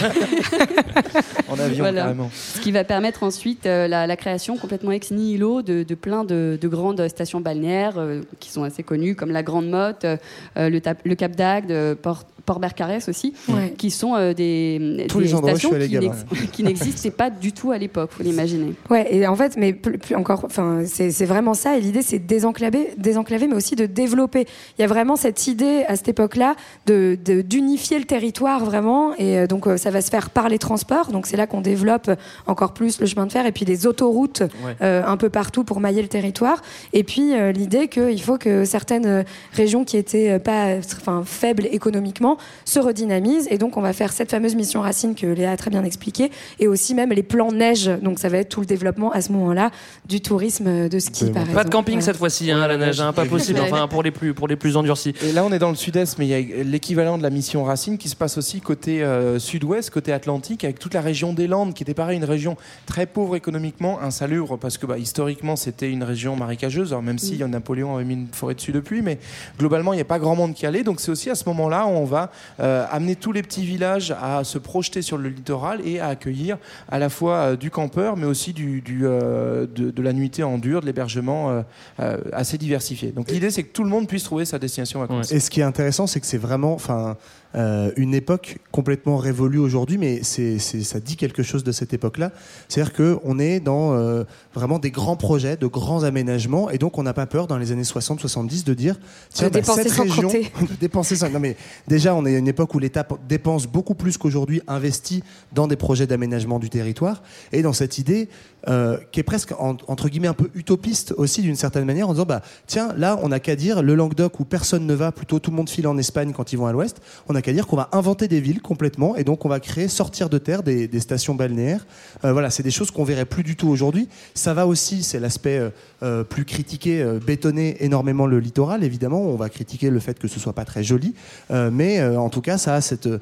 [1.48, 2.02] En avion, Voilà.
[2.02, 2.30] carrément.
[2.32, 6.24] Ce qui va permettre ensuite euh, la, la création complètement ex nihilo de, de plein
[6.24, 10.16] de, de grandes stations balnéaires euh, qui sont assez connues, comme la Grande Motte, euh,
[10.56, 13.74] le, le Cap d'Agde, Port, Port-Bercarès aussi, Ouais.
[13.76, 16.06] qui sont euh, des, Tous des les stations qui, gamin.
[16.08, 18.74] n'ex- qui n'existaient pas du tout à l'époque, faut l'imaginer.
[18.90, 21.76] Ouais, et en fait, mais plus, plus encore, enfin, c'est c'est vraiment ça.
[21.76, 24.46] Et l'idée, c'est de désenclaver, désenclaver, mais aussi de développer.
[24.78, 26.54] Il y a vraiment cette idée à cette époque-là
[26.86, 29.14] de de- d'unifier le territoire vraiment.
[29.16, 31.08] Et euh, donc, euh, ça va se faire par les transports.
[31.12, 32.10] Donc, c'est là qu'on développe
[32.46, 34.74] encore plus le chemin de fer et puis les autoroutes Ouais.
[34.82, 36.62] euh, un peu partout pour mailler le territoire.
[36.92, 42.29] Et puis euh, l'idée qu'il faut que certaines régions qui étaient pas, enfin faibles économiquement
[42.64, 43.48] se redynamisent.
[43.50, 46.30] Et donc on va faire cette fameuse mission Racine que Léa a très bien expliqué,
[46.58, 47.90] et aussi même les plans neige.
[48.02, 49.70] Donc ça va être tout le développement à ce moment-là
[50.06, 51.30] du tourisme de ski.
[51.30, 53.60] Par Pas de camping cette fois-ci, hein, à la neige, hein, pas possible.
[53.60, 55.14] Enfin, pour les plus, pour les plus endurcis.
[55.22, 57.64] Et là, on est dans le sud-est, mais il y a l'équivalent de la mission
[57.64, 61.46] Racine qui se passe aussi côté euh, sud-ouest, côté Atlantique, avec toute la région des
[61.46, 62.56] Landes, qui était pareil, une région
[62.86, 66.92] très pauvre économiquement, insalubre, parce que bah, historiquement, c'était une région marécageuse.
[66.92, 67.50] Alors, même si Mm.
[67.50, 69.18] Napoléon avait mis une forêt dessus depuis, mais
[69.58, 70.82] globalement, il n'y a pas grand monde qui allait.
[70.82, 72.19] Donc, c'est aussi à ce moment-là où on va
[72.58, 76.58] euh, amener tous les petits villages à se projeter sur le littoral et à accueillir
[76.88, 80.42] à la fois euh, du campeur, mais aussi du, du, euh, de, de la nuitée
[80.42, 81.62] en dur, de l'hébergement euh,
[82.00, 83.12] euh, assez diversifié.
[83.12, 85.32] Donc, l'idée, c'est que tout le monde puisse trouver sa destination vacances.
[85.32, 87.16] Et ce qui est intéressant, c'est que c'est vraiment, enfin,
[87.56, 91.92] euh, une époque complètement révolue aujourd'hui, mais c'est, c'est- ça dit quelque chose de cette
[91.92, 92.30] époque-là.
[92.68, 94.24] C'est-à-dire que on est dans euh,
[94.54, 97.72] vraiment des grands projets, de grands aménagements, et donc on n'a pas peur dans les
[97.72, 98.98] années 60-70 de dire,
[99.32, 100.28] tiens, bah, dépenser cette région,
[100.60, 101.28] de dépenser sans.
[101.30, 101.56] Non mais
[101.88, 105.22] déjà, on est à une époque où l'État dépense beaucoup plus qu'aujourd'hui, investit
[105.52, 107.22] dans des projets d'aménagement du territoire,
[107.52, 108.28] et dans cette idée
[108.68, 112.12] euh, qui est presque en- entre guillemets un peu utopiste aussi d'une certaine manière, en
[112.12, 115.38] disant bah tiens là on n'a qu'à dire le Languedoc où personne ne va, plutôt
[115.38, 117.66] tout le monde file en Espagne quand ils vont à l'ouest, on n'a qu'à dire
[117.66, 121.00] qu'on va inventer des villes complètement, et donc on va créer sortir de terre des,
[121.00, 121.86] stations balnéaires.
[122.24, 124.08] Euh, voilà, c'est des choses qu'on verrait plus du tout aujourd'hui.
[124.34, 125.60] Ça va aussi, c'est l'aspect
[126.02, 128.84] euh, plus critiqué, euh, bétonner énormément le littoral.
[128.84, 131.14] Évidemment, on va critiquer le fait que ce soit pas très joli,
[131.50, 133.18] Euh, mais euh, en tout cas, ça a cette euh,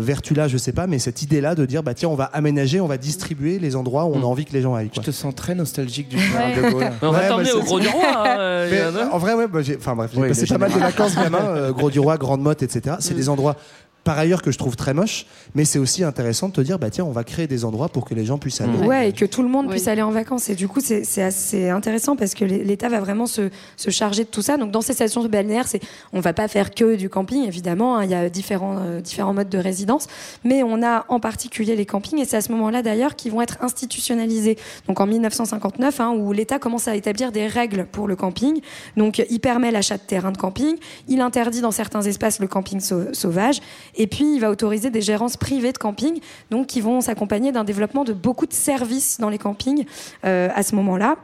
[0.00, 2.86] vertu-là, je sais pas, mais cette idée-là de dire bah tiens, on va aménager, on
[2.86, 4.90] va distribuer les endroits où on a envie que les gens aillent.
[4.94, 6.90] Je te sens très nostalgique du général de Gaulle.
[7.02, 8.04] On va Ouais, t'emmener bah, au Gros du Roi.
[8.06, 10.58] hein, Mais, y en vrai, ouais, bah, j'ai, enfin bref, j'ai Oui, passé le pas
[10.58, 12.96] mal de vacances gamin, euh, Gros du Roi, Grande Motte, etc.
[13.00, 13.56] C'est des endroits
[14.04, 16.90] par ailleurs que je trouve très moches, mais c'est aussi intéressant de te dire bah
[16.90, 18.78] tiens, on va créer des endroits pour que les gens puissent aller.
[18.86, 20.48] Ouais, et que tout le monde puisse aller en vacances.
[20.50, 24.24] Et du coup, c'est c'est assez intéressant parce que l'État va vraiment se, se charger
[24.24, 24.56] de tout ça.
[24.56, 25.80] Donc, dans ces stations balnéaires, c'est,
[26.12, 27.96] on va pas faire que du camping, évidemment.
[27.96, 28.04] hein.
[28.04, 30.06] Il y a différents, euh, différents modes de résidence.
[30.44, 32.18] Mais on a en particulier les campings.
[32.20, 34.58] Et c'est à ce moment-là, d'ailleurs, qu'ils vont être institutionnalisés.
[34.88, 38.60] Donc, en 1959, hein, où l'État commence à établir des règles pour le camping.
[38.96, 40.76] Donc, il permet l'achat de terrains de camping.
[41.08, 43.60] Il interdit dans certains espaces le camping sau- sauvage.
[43.96, 46.20] Et puis, il va autoriser des gérances privées de camping,
[46.50, 49.84] donc qui vont s'accompagner d'un développement de beaucoup de services dans les campings
[50.24, 51.16] euh, à ce moment-là.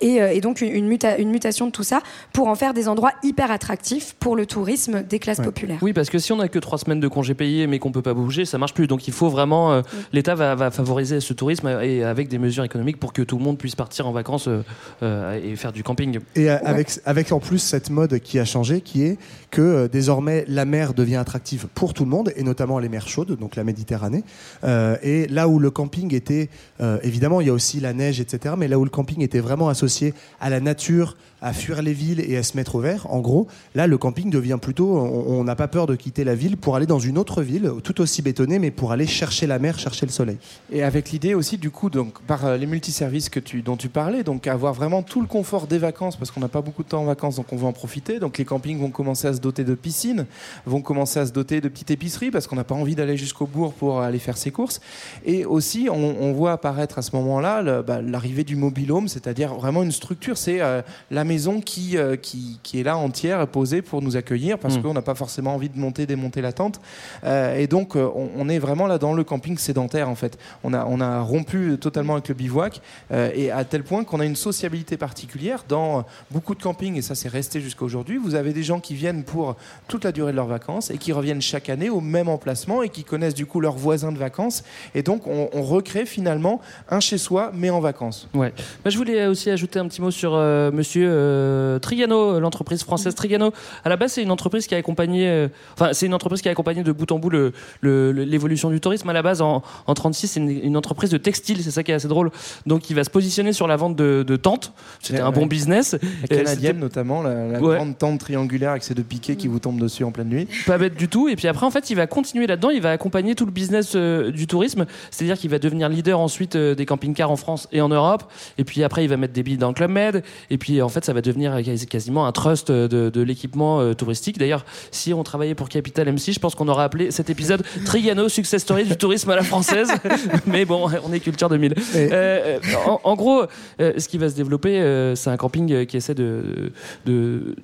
[0.00, 2.00] Et, euh, et donc une, une muta- une mutation de tout ça
[2.32, 5.78] pour en faire des endroits hyper attractifs pour le tourisme des classes populaires.
[5.80, 8.02] Oui, parce que si on a que trois semaines de congés payés mais qu'on peut
[8.02, 8.88] pas bouger, ça marche plus.
[8.88, 9.82] Donc il faut vraiment, euh,
[10.12, 13.44] l'État va, va favoriser ce tourisme et avec des mesures économiques pour que tout le
[13.44, 14.62] monde puisse partir en vacances euh,
[15.02, 16.18] euh, et faire du camping.
[16.34, 19.18] Et euh, avec, avec en plus cette mode qui a changé, qui est
[19.50, 23.08] que euh, désormais la mer devient attractive pour tout le monde, et notamment les mers
[23.08, 24.24] chaudes, donc la Méditerranée.
[24.64, 28.20] Euh, et là où le camping était, euh, évidemment, il y a aussi la neige,
[28.20, 31.92] etc., mais là où le camping était vraiment associé à la nature, à fuir les
[31.92, 35.44] villes et à se mettre au vert, en gros, là le camping devient plutôt, on
[35.44, 38.22] n'a pas peur de quitter la ville pour aller dans une autre ville, tout aussi
[38.22, 40.38] bétonnée, mais pour aller chercher la mer, chercher le soleil.
[40.72, 44.22] Et avec l'idée aussi, du coup, donc, par euh, les multiservices que dont tu parlais,
[44.22, 47.02] donc avoir vraiment tout le confort des vacances, parce qu'on n'a pas beaucoup de temps
[47.02, 48.18] en vacances, donc on veut en profiter.
[48.18, 50.26] Donc les campings vont commencer à se doter de piscines,
[50.64, 53.46] vont commencer à se doter de petites épiceries, parce qu'on n'a pas envie d'aller jusqu'au
[53.46, 54.80] bourg pour aller faire ses courses.
[55.24, 59.82] Et aussi, on, voit apparaître à ce moment-là bah, l'arrivée du mobile home, c'est-à-dire vraiment
[59.82, 61.24] une structure, c'est euh, la
[61.64, 64.82] qui, euh, qui, qui est là entière, posée pour nous accueillir, parce Mm.
[64.82, 66.80] qu'on n'a pas forcément envie de monter, démonter la tente.
[67.24, 70.38] Euh, et donc, euh, on, on est vraiment là dans le camping sédentaire, en fait.
[70.64, 72.80] On a, on a rompu totalement avec le bivouac,
[73.12, 77.14] et à tel point qu'on a une sociabilité particulière dans beaucoup de campings, et ça
[77.14, 78.16] c'est resté jusqu'à aujourd'hui.
[78.18, 79.56] Vous avez des gens qui viennent pour
[79.88, 82.88] toute la durée de leurs vacances et qui reviennent chaque année au même emplacement et
[82.88, 84.64] qui connaissent du coup leurs voisins de vacances.
[84.94, 86.60] Et donc, on, on recrée finalement
[86.90, 88.28] un chez-soi, mais en vacances.
[88.34, 88.52] Ouais.
[88.84, 93.14] Moi, je voulais aussi ajouter un petit mot sur euh, Monsieur euh, Trigano, l'entreprise française
[93.14, 93.52] Trigano.
[93.84, 96.48] À la base, c'est une entreprise qui a accompagné, euh, enfin, c'est une entreprise qui
[96.48, 99.08] a accompagné de bout en bout le- le- le- l'évolution du tourisme.
[99.08, 101.62] À la base, en, en 36, c'est une, une entreprise de textile.
[101.62, 102.30] C'est ça qui est assez drôle.
[102.66, 104.72] Donc, il va se positionner sur la vente de, de tentes.
[105.00, 105.46] C'était Ouais, un bon ouais.
[105.48, 105.92] business.
[105.94, 107.76] La Et canadienne notamment, la, la Ouais.
[107.76, 110.46] grande tente triangulaire avec ses deux piquets qui vous tombent dessus en pleine nuit.
[110.66, 111.28] Pas bête du tout.
[111.28, 112.70] Et puis après, en fait, il va continuer là-dedans.
[112.70, 114.84] Il va accompagner tout le business euh, du tourisme.
[115.10, 118.24] C'est-à-dire qu'il va devenir leader ensuite euh, des camping-cars en France et en Europe.
[118.58, 120.22] Et puis après, il va mettre des billes dans le Club Med.
[120.50, 123.22] Et puis en fait, ça va devenir euh, quasi- quasiment un trust euh, de, de
[123.22, 124.38] l'équipement euh, touristique.
[124.38, 128.28] D'ailleurs, si on travaillait pour Capital MC, je pense qu'on aurait appelé cet épisode Trigano
[128.28, 129.88] Success Story du tourisme à la française.
[130.46, 131.74] Mais bon, on est Culture 2000.
[131.94, 133.44] Euh, en, en gros,
[133.80, 136.72] euh, ce qui va se développer, euh, c'est un camping euh, qui essaie de,
[137.06, 137.54] de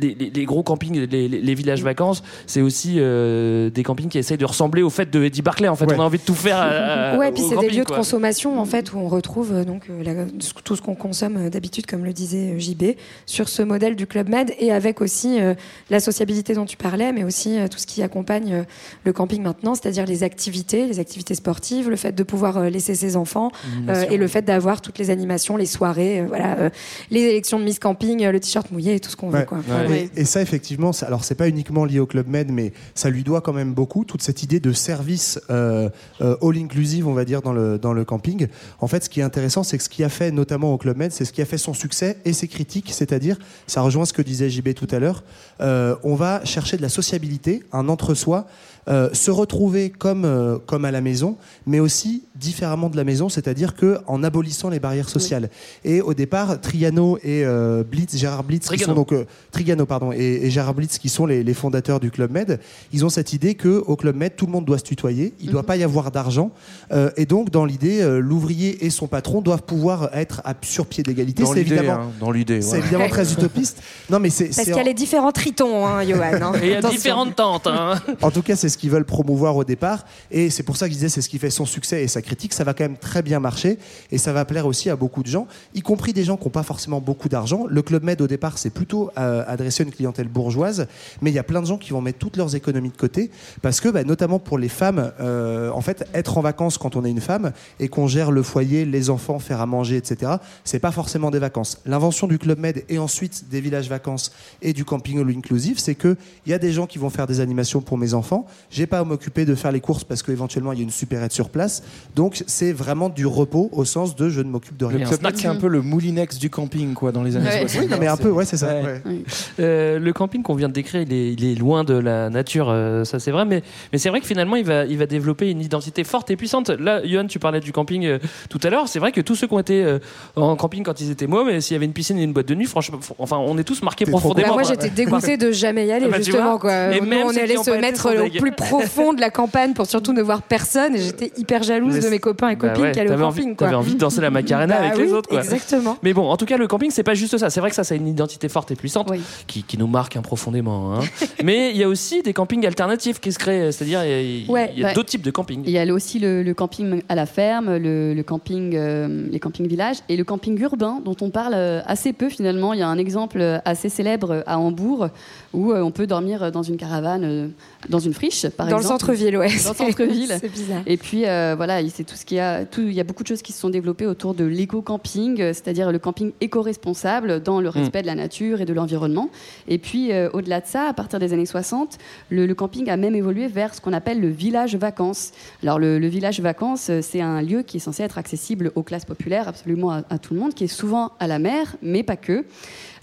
[0.00, 4.38] les, les- les gros campings, les, villages vacances, c'est aussi euh, des campings qui essayent
[4.38, 5.68] de ressembler au fait de Eddie Barclay.
[5.68, 6.56] En fait, on a envie de tout faire.
[6.58, 6.64] à-
[7.12, 7.96] à- ouais, puis c'est des lieux quoi.
[7.96, 10.24] de consommation en fait où on retrouve euh, donc euh, la-
[10.64, 14.06] tout ce qu'on consomme euh, d'habitude, comme le disait euh, JB, sur ce modèle du
[14.06, 15.54] Club Med et avec aussi euh,
[15.90, 18.62] la sociabilité dont tu parlais, mais aussi euh, tout ce qui accompagne euh,
[19.04, 22.94] le camping maintenant, c'est-à-dire les activités, les activités sportives, le fait de pouvoir euh, laisser
[22.94, 23.50] ses enfants
[23.88, 26.70] euh, et le fait d'avoir toutes les animations, les soirées, euh, voilà, euh,
[27.10, 29.40] les élections de Miss Camping, euh, le t-shirt mouillé et tout ce qu'on veut.
[29.50, 29.83] Ouais.
[29.92, 33.10] Et, et ça, effectivement, ça- alors c'est pas uniquement lié au Club Med, mais ça
[33.10, 35.88] lui doit quand même beaucoup, toute cette idée de service euh,
[36.20, 38.46] euh, all-inclusive, on va dire, dans le, dans le camping.
[38.80, 40.96] En fait, ce qui est intéressant, c'est que ce qui a fait, notamment au Club
[40.96, 44.12] Med, c'est ce qui a fait son succès et ses critiques, c'est-à-dire, ça rejoint ce
[44.12, 45.22] que disait JB tout à l'heure,
[45.60, 48.46] euh, on va chercher de la sociabilité, un entre-soi,
[48.88, 53.28] euh, se retrouver comme, euh, comme à la maison, mais aussi différemment de la maison,
[53.28, 55.48] c'est-à-dire que en abolissant les barrières sociales.
[55.84, 60.12] Et au départ, Triano et euh, Blitz, Gérard Blitz, qui sont donc euh, Trigano pardon,
[60.12, 62.60] et, et Gérard Blitz, qui sont les, les fondateurs du Club Med,
[62.92, 65.46] ils ont cette idée que au Club Med, tout le monde doit se tutoyer, il
[65.46, 66.50] ne doit pas y avoir d'argent,
[66.92, 70.86] euh, et donc dans l'idée, euh, l'ouvrier et son patron doivent pouvoir être à, sur
[70.86, 71.42] pied d'égalité.
[71.44, 72.60] Dans C'est l'idée, évidemment, hein, dans l'idée.
[72.60, 73.80] c'est évidemment très utopiste.
[74.10, 76.20] Non, mais c'est Parce c'est qu'il y a en- les différents tritons, hein, Johan.
[76.42, 76.52] hein.
[76.62, 76.96] Et il y a Attention.
[76.96, 77.66] différentes tentes.
[77.68, 77.94] Hein.
[78.22, 80.04] En tout cas, c'est ce qu'ils veulent promouvoir au départ.
[80.30, 82.22] Et c'est pour ça que je disais, c'est ce qui fait son succès et sa
[82.22, 82.52] critique.
[82.52, 83.78] Ça va quand même très bien marcher.
[84.10, 86.50] Et ça va plaire aussi à beaucoup de gens, y compris des gens qui n'ont
[86.50, 87.66] pas forcément beaucoup d'argent.
[87.68, 90.86] Le Club Med, au départ, c'est plutôt euh, adressé à une clientèle bourgeoise.
[91.22, 93.30] Mais il y a plein de gens qui vont mettre toutes leurs économies de côté.
[93.62, 97.04] Parce que, bah, notamment pour les femmes, euh, en fait, être en vacances quand on
[97.04, 100.32] est une femme et qu'on gère le foyer, les enfants, faire à manger, etc.,
[100.64, 101.78] c'est pas forcément des vacances.
[101.86, 105.94] L'invention du Club Med et ensuite des villages vacances et du camping all inclusive, c'est
[105.94, 106.16] que
[106.46, 108.46] il y a des gens qui vont faire des animations pour mes enfants.
[108.70, 111.32] J'ai pas à m'occuper de faire les courses parce qu'éventuellement il y a une supérette
[111.32, 111.82] sur place.
[112.16, 115.06] Donc c'est vraiment du repos au sens de je ne m'occupe de Le rien.
[115.06, 117.60] Club Med, c'est un peu le moulinex du camping, quoi, dans les années Ouais.
[117.60, 117.82] 60.
[117.82, 118.68] Oui, non, mais un peu, ouais, c'est ça.
[118.74, 119.00] Ouais.
[119.04, 119.22] ouais.
[119.60, 122.68] Euh, le camping qu'on vient de décrire, il est, il est loin de la nature,
[122.70, 123.62] euh, ça c'est vrai, mais,
[123.92, 126.70] mais c'est vrai que finalement il va, il va développer une identité forte et puissante.
[126.70, 129.46] Là, Johan, tu parlais du camping euh, tout à l'heure, c'est vrai que tous ceux
[129.46, 129.98] qui ont été euh,
[130.36, 132.48] en camping quand ils étaient mômes, et s'il y avait une piscine et une boîte
[132.48, 134.48] de nuit, franchement, enfin, on est tous marqués T'es profondément.
[134.48, 136.58] Bah, moi, j'étais dégoûtée de jamais y aller, Ah bah, justement.
[136.58, 136.94] Quoi.
[136.94, 139.86] Et Nous, même on qui ont se mettre au plus profond de la campagne pour
[139.86, 140.94] surtout ne voir personne.
[140.94, 143.44] Et j'étais hyper jalouse de mes copains et Bah copines ouais, qui allaient au camping.
[143.44, 143.66] envie, quoi.
[143.66, 145.28] t'avais envie de danser la Macarena Bah avec les autres.
[145.28, 145.38] Quoi.
[145.40, 145.96] Exactement.
[146.02, 147.50] Mais bon, en tout cas, le camping, c'est pas juste ça.
[147.50, 149.20] C'est vrai que ça, a une identité forte et puissante Oui.
[149.46, 150.94] qui, qui nous marque hein, profondément.
[150.94, 151.00] hein.
[151.44, 153.72] Mais il y a aussi des campings alternatifs qui se créent.
[153.72, 155.62] C'est-à-dire, il y a, Ouais, il y a bah, d'autres types de campings.
[155.66, 159.38] Il y a aussi le, le camping à la ferme, le, le camping, euh, les
[159.40, 162.72] campings villages et le camping urbain dont on parle euh, assez peu finalement.
[162.72, 165.08] Il y a un exemple euh, assez célèbre à Hambourg
[165.52, 167.52] où on peut dormir dans une caravane,
[167.88, 169.00] dans une friche par Dans le exemple.
[169.00, 169.48] centre-ville, ouais.
[169.48, 170.36] Dans le centre-ville.
[170.40, 170.82] C'est bizarre.
[170.86, 172.64] Et puis euh, voilà, il- c'est tout ce qu'il y a.
[172.64, 175.52] Tout, il y a beaucoup de choses qui se sont développées autour de l'éco-camping, euh,
[175.52, 179.30] c'est-à-dire le camping éco-responsable dans le respect de la nature et de l'environnement.
[179.68, 181.98] Et puis euh, au-delà de ça, à partir des années 60,
[182.30, 185.32] le, le camping a même évolué vers ce qu'on appelle le village vacances.
[185.62, 189.04] Alors le, le village vacances, c'est un lieu qui est censé être accessible aux classes
[189.04, 192.16] populaires, absolument à, à tout le monde, qui est souvent à la mer, mais pas
[192.16, 192.44] que.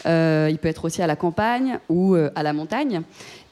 [0.07, 3.03] Euh, il peut être aussi à la campagne ou euh, à la montagne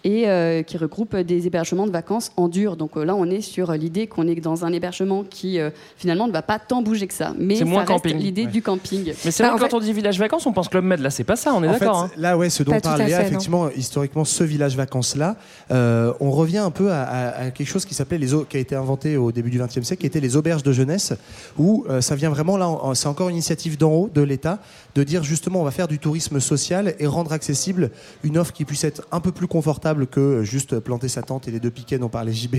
[0.04, 2.78] et euh, qui regroupe des hébergements de vacances en dur.
[2.78, 6.28] Donc euh, là, on est sur l'idée qu'on est dans un hébergement qui euh, finalement
[6.28, 7.34] ne va pas tant bouger que ça.
[7.38, 8.18] Mais C'est ça moins reste camping.
[8.18, 9.14] l'idée du camping.
[9.26, 11.00] Mais c'est Bah, vrai que quand fait- on dit village vacances, on pense Club Med.
[11.02, 11.98] Là, c'est pas ça, on est d'accord.
[12.04, 12.12] hein.
[12.18, 13.28] là, ouais, ce dont parle Léa, fait, non.
[13.30, 15.36] effectivement, historiquement, ce village vacances-là,
[15.72, 18.60] euh, on revient un peu à, à- à quelque chose qui s'appelait les qui a
[18.62, 21.14] été inventé au début du XXe siècle, qui était les auberges de jeunesse,
[21.58, 24.60] où euh, ça vient vraiment là, en- c'est encore une initiative d'en haut de l'État
[24.96, 27.92] de dire justement, on va faire du tourisme social et rendre accessible
[28.24, 31.52] une offre qui puisse être un peu plus confortable que juste planter sa tente et
[31.52, 32.56] les deux piquets dont parlait JB,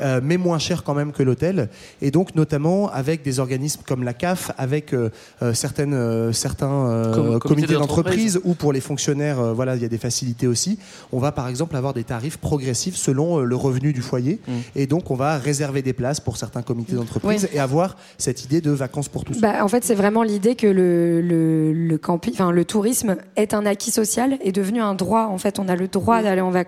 [0.00, 1.68] euh, mais moins cher quand même que l'hôtel,
[2.02, 5.10] et donc notamment avec des organismes comme la CAF, avec euh,
[5.42, 8.40] euh, certaines, euh, certains euh, Com- comités comités d'entreprise.
[8.44, 10.78] ou pour les fonctionnaires, euh, voilà, il y a des facilités aussi.
[11.12, 14.52] On va par exemple avoir des tarifs progressifs selon euh, le revenu du foyer, Mm.
[14.76, 18.60] et donc on va réserver des places pour certains comités d'entreprise et avoir cette idée
[18.60, 19.40] de vacances pour tous.
[19.40, 23.64] Bah, en fait, c'est vraiment l'idée que le, le, le, campi- le tourisme est un
[23.64, 25.26] acquis social, est devenu un droit.
[25.30, 26.64] En fait, on a le droit d'aller en vacances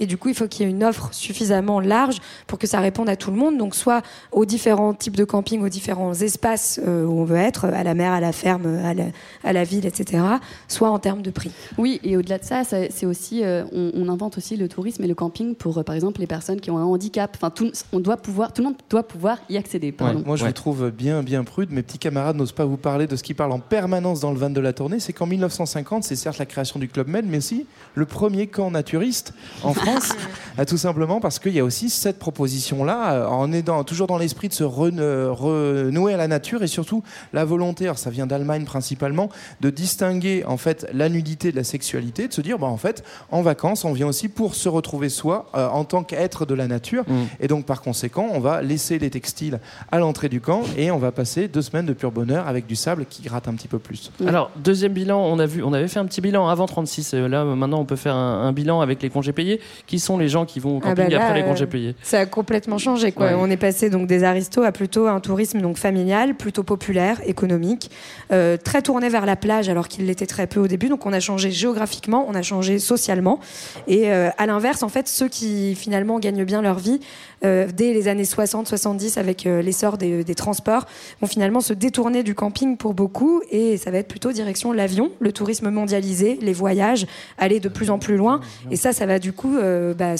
[0.00, 2.80] et du coup, il faut qu'il y ait une offre suffisamment large pour que ça
[2.80, 3.56] réponde à tout le monde.
[3.58, 4.02] Donc, soit
[4.32, 7.94] aux différents types de camping, aux différents espaces euh, où on veut être, à la
[7.94, 9.04] mer, à la ferme, à la,
[9.44, 10.22] à la ville, etc.,
[10.68, 11.50] soit en termes de prix.
[11.78, 15.02] Oui, et au-delà de ça, ça- c'est aussi, euh, on, on invente aussi le tourisme
[15.04, 17.32] et le camping pour, euh, par exemple, les personnes qui ont un handicap.
[17.36, 19.92] Enfin, tout, on doit pouvoir, tout le monde doit pouvoir y accéder.
[19.92, 20.22] Pardon.
[20.24, 21.70] Moi, je vous trouve bien, bien prude.
[21.72, 24.38] Mes petits camarades n'osent pas vous parler de ce qui parle en permanence dans le
[24.38, 25.00] van de la tournée.
[25.00, 28.70] C'est qu'en 1950, c'est certes la création du Club Med, mais aussi le premier camp
[28.70, 29.32] naturiste
[29.62, 30.10] en France.
[30.58, 33.12] Ah, tout simplement parce qu'il y a aussi cette proposition-là.
[33.14, 37.02] euh, est dans- toujours dans l'esprit de se euh, renouer à la nature et surtout
[37.32, 39.28] la volonté, alors ça vient d'Allemagne principalement,
[39.60, 43.04] de distinguer en fait la nudité de la sexualité, de se dire, bah, en fait,
[43.30, 46.66] en vacances, on vient aussi pour se retrouver soi euh, en tant qu'être de la
[46.66, 47.04] nature.
[47.40, 49.60] Et donc, par conséquent, on va laisser les textiles
[49.92, 52.76] à l'entrée du camp et on va passer deux semaines de pur bonheur avec du
[52.76, 54.10] sable qui gratte un petit peu plus.
[54.26, 57.12] Alors, deuxième bilan, on, a vu, on avait fait un petit bilan avant 36.
[57.14, 59.60] euh, Là, maintenant, on peut faire un, un bilan avec les congés payés.
[59.86, 61.66] Qui sont les gens qui vont au Ah camping bah là, après les euh, congés
[61.66, 63.12] payés Ça a complètement changé.
[63.12, 63.26] Quoi.
[63.26, 63.34] Ouais.
[63.36, 67.90] On est passé donc des aristos à plutôt un tourisme donc familial, plutôt populaire, économique,
[68.32, 70.88] euh, très tourné vers la plage alors qu'il l'était très peu au début.
[70.88, 73.40] Donc on a changé géographiquement, on a changé socialement.
[73.86, 77.00] Et euh, à l'inverse, en fait, ceux qui finalement gagnent bien leur vie
[77.44, 80.86] euh, dès les années 60-70 avec euh, l'essor des, des transports
[81.20, 85.10] vont finalement se détourner du camping pour beaucoup et ça va être plutôt direction l'avion,
[85.20, 87.06] le tourisme mondialisé, les voyages,
[87.38, 88.40] aller de plus en plus loin.
[88.70, 90.18] Et ça, ça va du coup euh, bah,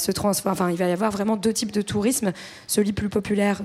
[0.70, 2.32] il va y avoir vraiment deux types de tourisme,
[2.66, 3.61] celui plus populaire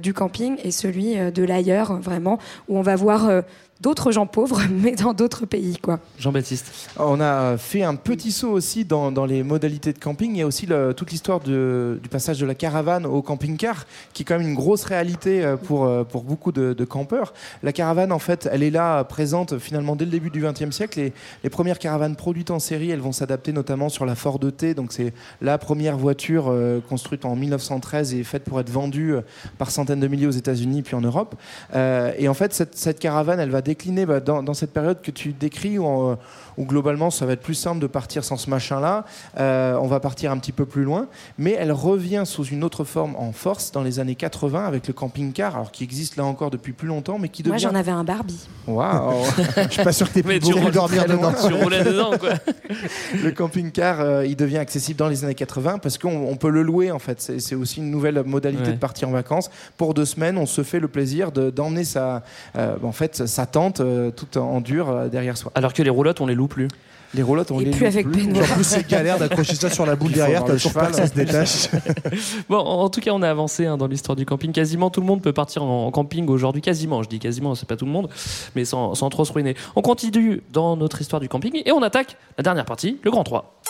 [0.00, 2.38] du camping et celui euh, de l'ailleurs, vraiment,
[2.68, 3.42] où on va voir euh,
[3.82, 5.98] d'autres gens pauvres, mais dans d'autres pays, quoi.
[6.18, 6.72] Jean-Baptiste.
[6.98, 10.30] On a fait un petit saut aussi dans, dans les modalités de camping.
[10.32, 14.22] Il y a aussi le- toute l'histoire du passage de la caravane au camping-car, qui
[14.22, 17.34] est quand même une grosse réalité euh, pour, euh, pour beaucoup de, de campeurs.
[17.62, 20.70] La caravane, en fait, elle est là, euh, présente finalement dès le début du XXe
[20.74, 20.98] siècle.
[20.98, 21.12] Et
[21.44, 24.72] les premières caravanes produites en série, elles vont s'adapter notamment sur la Ford T.
[24.72, 25.12] Donc c'est
[25.42, 29.20] la première voiture euh, construite en 1913 et faite pour être vendue euh,
[29.58, 31.34] par centaines de milliers aux États-Unis puis en Europe.
[31.74, 35.00] Euh, et en fait, cette, cette caravane, elle va décliner bah, dans, dans cette période
[35.02, 36.18] que tu décris où, en,
[36.58, 39.04] où globalement ça va être plus simple de partir sans ce machin-là.
[39.38, 41.06] Euh, on va partir un petit peu plus loin,
[41.38, 44.92] mais elle revient sous une autre forme en force dans les années 80 avec le
[44.94, 47.52] camping-car, alors qui existe là encore depuis plus longtemps, mais qui devient.
[47.62, 48.46] Moi, j'en avais un Barbie.
[48.66, 49.24] Waouh
[49.56, 51.32] Je suis pas sûr que t'aies pu beaucoup dormir dedans.
[51.32, 52.34] Tu roulais dedans, quoi.
[53.22, 56.62] le camping-car, euh, il devient accessible dans les années 80 parce qu'on on peut le
[56.62, 57.20] louer en fait.
[57.20, 58.72] C'est c'est aussi une nouvelle modalité Ouais.
[58.72, 59.45] de partir en vacances.
[59.76, 62.22] Pour deux semaines, on se fait le plaisir de- d'emmener sa,
[62.56, 65.52] euh, en fait, sa tente euh, toute en dur euh, derrière soi.
[65.54, 66.68] Alors que les roulottes, on les loue plus.
[67.14, 68.42] Les roulottes, on Et les plus avec Benoît.
[68.42, 70.96] En plus, c'est galère d'accrocher ça sur la boule derrière, t'as le toujours peur que
[70.96, 71.68] ça se détache.
[72.48, 74.52] Bon, en tout cas, on a avancé hein, dans l'histoire du camping.
[74.52, 76.60] Quasiment tout le monde peut partir en, en camping aujourd'hui.
[76.62, 78.08] Quasiment, je dis quasiment, c'est pas tout le monde,
[78.56, 79.54] mais sans, sans trop se ruiner.
[79.76, 83.24] On continue dans notre histoire du camping et on attaque la dernière partie, le grand
[83.24, 83.60] 3.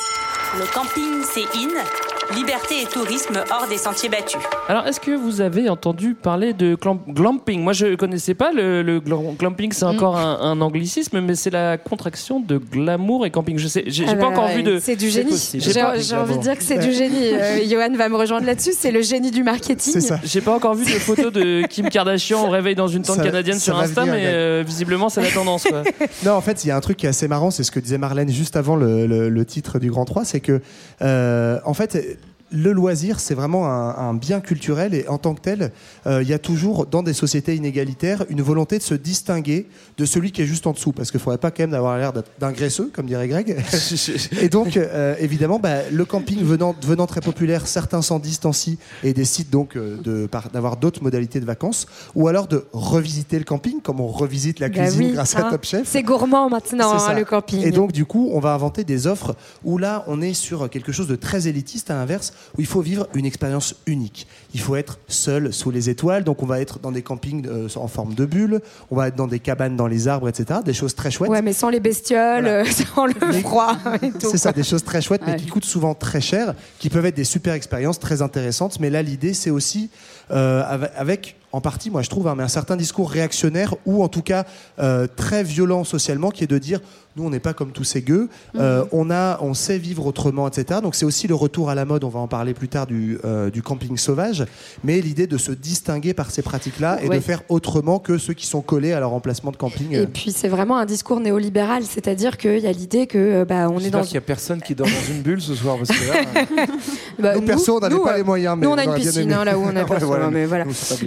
[0.58, 2.15] Le camping, c'est in.
[2.34, 4.40] Liberté et tourisme hors des sentiers battus.
[4.68, 6.76] Alors, est-ce que vous avez entendu parler de
[7.08, 7.62] glamping?
[7.62, 11.50] Moi, je connaissais pas le, le glam- glamping, c'est encore un, un anglicisme, mais c'est
[11.50, 13.58] la contraction de glamour et camping.
[13.58, 14.78] Je sais, j'ai Ah pas bah encore ouais, vu de.
[14.80, 15.36] C'est du génie.
[15.54, 17.28] J'ai J'ai pas- j'ai envie de dire que c'est du génie.
[17.32, 18.72] Euh, Johan va me rejoindre là-dessus.
[18.76, 19.92] C'est le génie du marketing.
[19.92, 20.18] C'est ça.
[20.24, 23.22] J'ai pas encore vu de photos de Kim Kardashian au réveil dans une tente Ça-
[23.22, 25.62] canadienne ça sur Insta, venir, mais euh, visiblement c'est la tendance.
[25.64, 25.82] Quoi.
[26.24, 27.78] Non, en fait, il y a un truc qui est assez marrant, c'est ce que
[27.78, 30.60] disait Marlène juste avant le, le- le titre du Grand 3, c'est que,
[31.02, 32.15] euh, en fait,
[32.50, 35.72] le loisir, c'est vraiment un, un bien culturel et en tant que tel,
[36.06, 39.66] euh, il y a toujours dans des sociétés inégalitaires une volonté de se distinguer
[39.98, 41.98] de celui qui est juste en dessous, parce qu'il ne faudrait pas quand même avoir
[41.98, 43.56] l'air d'un graisseux, comme dirait Greg.
[44.40, 49.12] et donc, euh, évidemment, bah, le camping venant, devenant très populaire, certains s'en distancient et
[49.12, 54.00] décident donc euh, d'avoir d'autres modalités de vacances, ou alors de revisiter le camping, comme
[54.00, 55.44] on revisite la Bah cuisine oui, grâce hein.
[55.46, 55.82] à Top Chef.
[55.86, 57.62] C'est gourmand maintenant, hein, le camping.
[57.62, 59.34] Et donc, du coup, on va inventer des offres
[59.64, 62.80] où là, on est sur quelque chose de très élitiste, à l'inverse, où il faut
[62.80, 64.26] vivre une expérience unique.
[64.54, 67.68] Il faut être seul sous les étoiles, donc on va être dans des campings euh,
[67.76, 68.60] en forme de bulle,
[68.90, 70.60] on va être dans des cabanes dans les arbres, etc.
[70.64, 71.30] Des choses très chouettes.
[71.30, 72.60] Ouais, mais sans les bestioles, Voilà.
[72.60, 72.64] euh,
[72.94, 74.28] sans le froid et tout.
[74.30, 77.16] C'est ça, des choses très chouettes, mais qui coûtent souvent très cher, qui peuvent être
[77.16, 78.80] des super expériences très intéressantes.
[78.80, 79.90] Mais là, l'idée, c'est aussi
[80.30, 84.08] avec, avec, en partie, moi je trouve, hein, mais un certain discours réactionnaire ou en
[84.08, 84.44] tout cas
[84.78, 86.80] euh, très violent socialement, qui est de dire
[87.16, 90.46] nous, on n'est pas comme tous ces gueux, euh, on a, on sait vivre autrement,
[90.46, 90.80] etc.
[90.82, 92.04] Donc c'est aussi le retour à la mode.
[92.04, 94.44] On va en parler plus tard du, euh, du camping sauvage,
[94.84, 97.16] mais l'idée de se distinguer par ces pratiques-là et Ouais.
[97.16, 99.92] de faire autrement que ceux qui sont collés à leur emplacement de camping.
[99.94, 103.68] Et puis c'est vraiment un discours néolibéral, c'est-à-dire qu'il y a l'idée que euh, bah,
[103.70, 105.88] on est dans qu'il n'y a personne qui dort dans une bulle ce soir parce
[105.98, 106.66] que là,
[107.18, 109.22] Bah, Nous, perso, on n'avait pas euh, les moyens, mais nous, on a une piscine
[109.22, 109.32] aimé.
[109.32, 109.84] hein, là où on a
[110.18, 110.64] Ouais, mais voilà.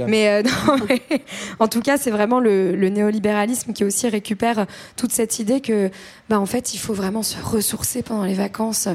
[0.07, 1.01] Mais, euh, non, mais
[1.59, 5.89] en tout cas, c'est vraiment le, le néolibéralisme qui aussi récupère toute cette idée que,
[6.29, 8.87] bah, en fait, il faut vraiment se ressourcer pendant les vacances,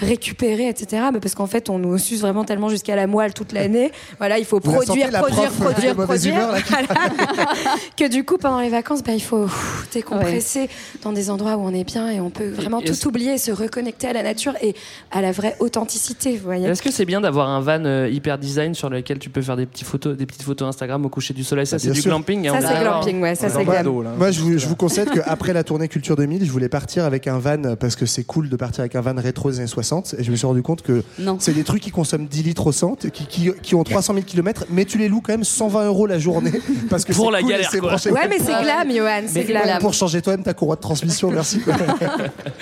[0.00, 1.04] récupérer, etc.
[1.12, 3.92] Bah, parce qu'en fait, on nous suce vraiment tellement jusqu'à la moelle toute l'année.
[4.18, 6.34] Voilà, il faut Vous produire, produire, prof, produire, produire.
[6.34, 7.52] humeur, là, qui- Voilà.
[7.96, 9.46] que du coup, pendant les vacances, bah, il faut
[9.92, 10.68] décompresser
[11.02, 13.38] dans des endroits où on est bien et on peut vraiment et tout oublier et
[13.38, 14.74] se reconnecter à la nature et
[15.10, 16.40] à la vraie authenticité.
[16.64, 19.56] Est-ce que c'est bien d'avoir un van euh, hyper design sur lequel tu peux faire
[19.56, 22.00] des, petits photos, des petites photos Instagram au coucher du soleil Ça, Bah, c'est du
[22.00, 22.10] sûr.
[22.10, 22.48] glamping.
[22.48, 23.64] hein, Ça, c'est glamping, ouais, ça, c'est.
[23.64, 27.26] Moi, je vous, je vous conseille qu'après la tournée Culture 2000, je voulais partir avec
[27.26, 30.14] un van parce que c'est cool de partir avec un van rétro des années 60.
[30.18, 31.02] Et je me suis rendu compte que
[31.38, 34.24] c'est des trucs qui consomment 10 litres au centre, qui, qui, qui ont 300 000
[34.26, 36.52] km, mais tu les loues quand même 120 euros la journée.
[36.90, 37.90] Parce que Pour la cool galère, c'est quoi.
[37.90, 38.10] branché.
[38.10, 39.78] Ouais, mais c'est glam, Johan, c'est glam.
[39.80, 41.60] Pour changer toi-même ta courroie de transmission, merci.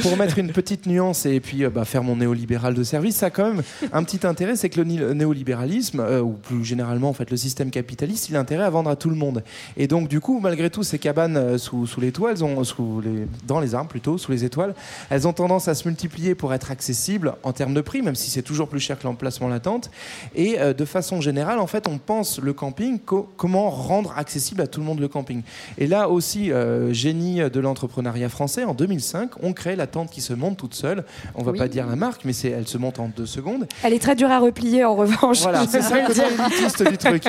[0.03, 3.26] pour mettre une petite nuance et puis euh, bah, faire mon néolibéral de service, ça
[3.26, 7.12] a quand même un petit intérêt, c'est que le néolibéralisme, euh, ou plus généralement en
[7.12, 9.43] fait le système capitaliste, il a intérêt à vendre à tout le monde.
[9.76, 12.62] Et donc du coup, malgré tout, ces cabanes euh, sous, sous les toits, elles ont,
[12.64, 14.74] sous les, dans les arbres plutôt, sous les étoiles,
[15.11, 18.30] elles ont tendance à se multiplier pour être accessibles en termes de prix, même si
[18.30, 19.91] c'est toujours plus cher que l'emplacement latente.
[20.34, 24.61] Et euh, de façon générale, en fait, on pense le camping, co- comment rendre accessible
[24.62, 25.43] à tout le monde le camping.
[25.78, 30.20] Et là aussi, euh, génie de l'entrepreneuriat français, en 2005, on crée la tente qui
[30.20, 31.05] se monte toute seule.
[31.34, 31.59] On va Oui.
[31.59, 33.66] pas dire la marque, mais elle se monte en deux secondes.
[33.82, 35.41] Elle est très dure à replier en revanche.
[35.43, 36.07] Voilà, c'est ça le
[36.85, 37.24] du truc.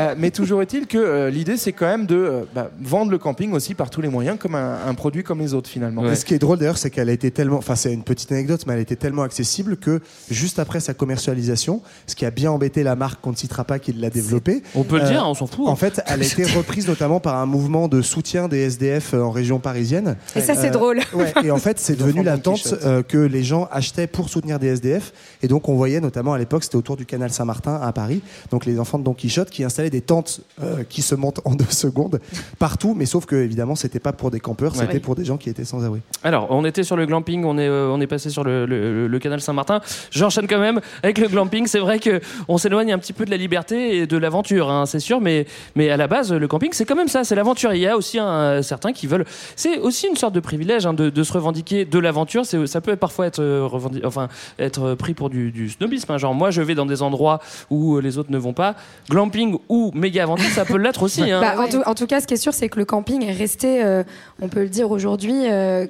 [0.00, 3.18] Euh, mais toujours est-il que euh, l'idée, c'est quand même de euh, bah, vendre le
[3.18, 6.10] camping aussi par tous les moyens, comme un, un produit comme les autres finalement.
[6.10, 8.32] Et ce qui est drôle d'ailleurs, c'est qu'elle a été tellement, enfin c'est une petite
[8.32, 10.00] anecdote, mais elle a été tellement accessible que
[10.30, 13.78] juste après sa commercialisation, ce qui a bien embêté la marque qu'on ne citera pas
[13.78, 14.62] qui l'a développée.
[14.74, 15.68] On peut le dire, on s'en fout.
[15.68, 19.30] En fait, elle a été reprise notamment par un mouvement de soutien des SDF en
[19.30, 20.16] région parisienne.
[20.36, 21.00] Et ça, c'est drôle.
[21.12, 24.58] ouais, et en fait, c'est devenu la tente euh, que les gens achetaient pour soutenir
[24.58, 25.12] des SDF.
[25.42, 28.22] Et donc, on voyait notamment à l'époque, c'était autour du canal Saint-Martin à Paris.
[28.50, 31.54] Donc, les enfants de Don Quichotte qui installaient des tentes euh, qui se montent en
[31.54, 32.20] deux secondes
[32.58, 32.94] partout.
[32.96, 35.00] Mais sauf que, évidemment, c'était pas pour des campeurs, c'était Ouais.
[35.00, 36.00] pour des gens qui étaient sans abri.
[36.22, 39.06] Alors, on était sur le glamping, on est, euh, on est passé sur le, le-
[39.06, 39.80] le canal Saint-Martin.
[40.10, 41.66] J'enchaîne quand même avec le glamping.
[41.66, 44.86] C'est vrai que on s'éloigne un petit peu de la liberté et de l'aventure, hein,
[44.86, 47.72] c'est sûr, mais, mais à la base, le camping, c'est quand même ça, c'est l'aventure.
[47.74, 49.24] Il y a aussi un, certains qui veulent.
[49.56, 52.44] C'est aussi une sorte de privilège hein, de, de se revendiquer de l'aventure.
[52.46, 54.28] Ça peut parfois être, euh, revendi- enfin,
[54.58, 56.12] être pris pour du, du snobisme.
[56.12, 56.18] hein.
[56.18, 57.40] Genre, moi, je vais dans des endroits
[57.70, 58.73] où euh, les autres ne vont pas.
[59.10, 61.30] Glamping ou méga aventure, ça peut l'être aussi.
[61.30, 61.40] hein.
[61.40, 63.32] Bah, en, tout, en tout cas, ce qui est sûr, c'est que le camping est
[63.32, 64.02] resté, euh,
[64.40, 65.86] on peut le dire aujourd'hui, euh,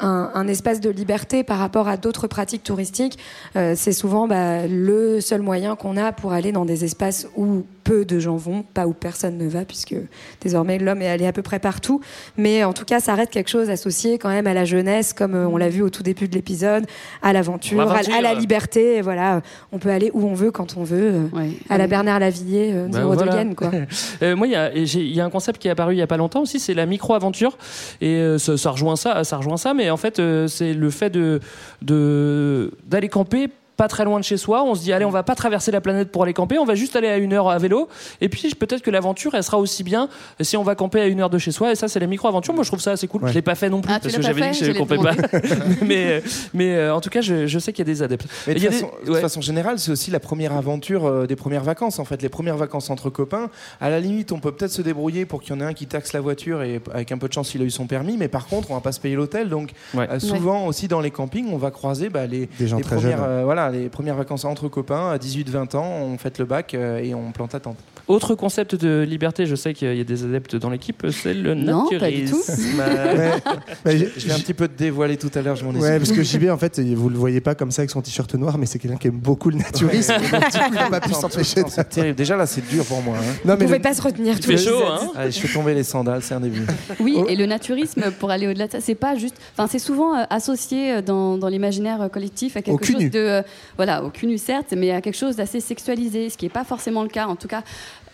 [0.00, 3.18] un, un espace de liberté par rapport à d'autres pratiques touristiques.
[3.56, 7.64] Euh, c'est souvent bah, le seul moyen qu'on a pour aller dans des espaces où
[7.88, 9.94] peu de gens vont, pas où personne ne va, puisque
[10.42, 12.02] désormais l'homme est allé à peu près partout.
[12.36, 15.34] Mais en tout cas, ça reste quelque chose associé quand même à la jeunesse, comme
[15.34, 16.84] euh, on l'a vu au tout début de l'épisode,
[17.22, 19.00] à l'aventure, à, la liberté.
[19.00, 19.40] Voilà,
[19.72, 22.98] on peut aller où on veut, quand on veut, euh, à la Bernard Lavillier, Bah,
[22.98, 23.36] de voilà.
[23.36, 23.70] Gaine, quoi.
[24.22, 26.16] Euh, moi, il y a- y, un concept qui est apparu il y a pas
[26.16, 27.56] longtemps aussi, c'est la micro-aventure.
[28.00, 29.74] Et ça, ça rejoint ça, ça rejoint ça.
[29.74, 31.40] Mais en fait, euh, c'est le fait de
[31.82, 33.48] de- d'aller camper
[33.78, 34.62] pas très loin de chez soi.
[34.64, 36.74] On se dit, allez, on va pas traverser la planète pour aller camper, on va
[36.74, 37.88] juste aller à une heure à vélo.
[38.20, 40.08] Et puis, peut-être que l'aventure, elle sera aussi bien
[40.40, 41.72] si on va camper à une heure de chez soi.
[41.72, 42.52] Et ça, c'est la micro-aventure.
[42.52, 43.22] Moi, je trouve ça assez cool.
[43.26, 44.98] Je l'ai pas fait non plus Ah, parce que j'avais dit fait que je campais
[44.98, 45.14] pas.
[45.86, 46.22] mais
[46.52, 48.26] mais euh, en tout cas, je, je sais qu'il y a des adeptes.
[48.46, 49.20] Mais de Il y a façon, des- de ouais.
[49.20, 51.98] façon générale, c'est aussi la première aventure euh, des premières vacances.
[51.98, 53.50] En fait, les premières vacances entre copains.
[53.80, 55.86] À la limite, on peut peut-être se débrouiller pour qu'il y en ait un qui
[55.86, 58.16] taxe la voiture et avec un peu de chance, il a eu son permis.
[58.16, 59.48] Mais par contre, on va pas se payer l'hôtel.
[59.48, 62.82] Donc, euh, souvent aussi dans les campings, on va croiser bah, les, Des gens les
[62.82, 63.26] très premières, jeunes.
[63.28, 65.84] euh, les premières vacances entre copains à 18-20 ans.
[65.84, 67.78] On fête le bac euh, et on plante à tente.
[68.08, 71.54] Autre concept de liberté, je sais qu'il y a des adeptes dans l'équipe, c'est le
[71.54, 72.00] Non, naturisme.
[72.00, 72.36] pas du tout.
[72.78, 73.30] Ouais.
[73.84, 75.98] Ouais, je j'ai- je l'ai un petit peu dévoilé tout à l'heure, je m'en Ouais,
[75.98, 78.58] parce que JB, en fait, vous le voyez pas comme ça avec son t-shirt noir,
[78.58, 80.12] mais c'est quelqu'un qui aime beaucoup le naturisme.
[80.12, 80.18] Ouais.
[80.30, 81.62] Donc, du coup, il a pas pu Attends, s'empêcher.
[81.62, 82.14] de- C'est terrible.
[82.16, 83.16] Déjà là, c'est dur pour moi.
[83.18, 83.22] hein.
[83.44, 85.30] Non, Vous mais pouvez le- pas se retenir Il tous fait les chaud, hein Allez,
[85.30, 86.62] je fais tomber les sandales, c'est un début.
[87.00, 89.36] Oui, et le naturisme, pour aller au-delà de ça, c'est pas juste.
[89.56, 93.18] Enfin, c'est souvent euh, associé euh, dans, dans l'imaginaire euh, collectif à quelque chose de.
[93.18, 93.42] euh,
[93.76, 96.64] voilà, au cul nu, certes, mais à quelque chose d'assez sexualisé, ce qui n'est pas
[96.64, 97.26] forcément le cas.
[97.26, 97.62] En tout cas,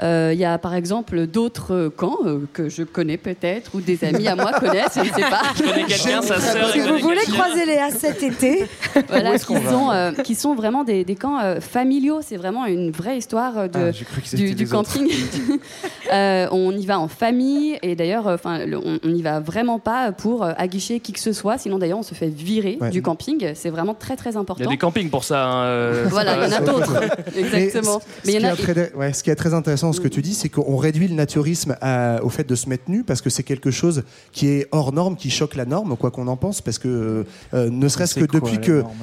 [0.01, 4.03] il y a par exemple d'autres euh, camps euh, que je connais peut-être, ou des
[4.05, 5.42] amis à moi connaissent, je ne sais pas.
[5.57, 6.70] Je connais quelqu'un, sa sœur.
[6.70, 8.66] Si vous voulez croiser Léa cet été,
[9.09, 12.20] voilà, qui sont, euh, qui sont vraiment des, des camps euh, familiaux.
[12.22, 15.09] C'est vraiment une vraie histoire euh, de, Ah, du, camping.
[16.12, 18.61] Euh, on y va en famille et d'ailleurs, euh, enfin,
[19.05, 21.57] on n'y va vraiment pas pour euh, aguicher qui que ce soit.
[21.59, 22.90] Sinon, d'ailleurs, on se fait virer Ouais.
[22.90, 23.53] du camping.
[23.55, 24.70] C'est vraiment très très Il y a important.
[24.70, 25.45] des campings pour ça.
[25.47, 27.01] hein, euh, Voilà, il y en a d'autres.
[27.36, 28.01] Exactement.
[28.26, 28.57] Mais ce, y en a.
[28.57, 31.14] très, ouais, ce qui est très intéressant, ce que tu dis, c'est qu'on réduit le
[31.14, 34.68] naturisme à- au fait de se mettre nu parce que c'est quelque chose qui est
[34.72, 37.24] hors norme, qui choque la norme, quoi qu'on en pense, parce que
[37.55, 38.95] euh, ne serait-ce que C'est quoi, depuis la que norme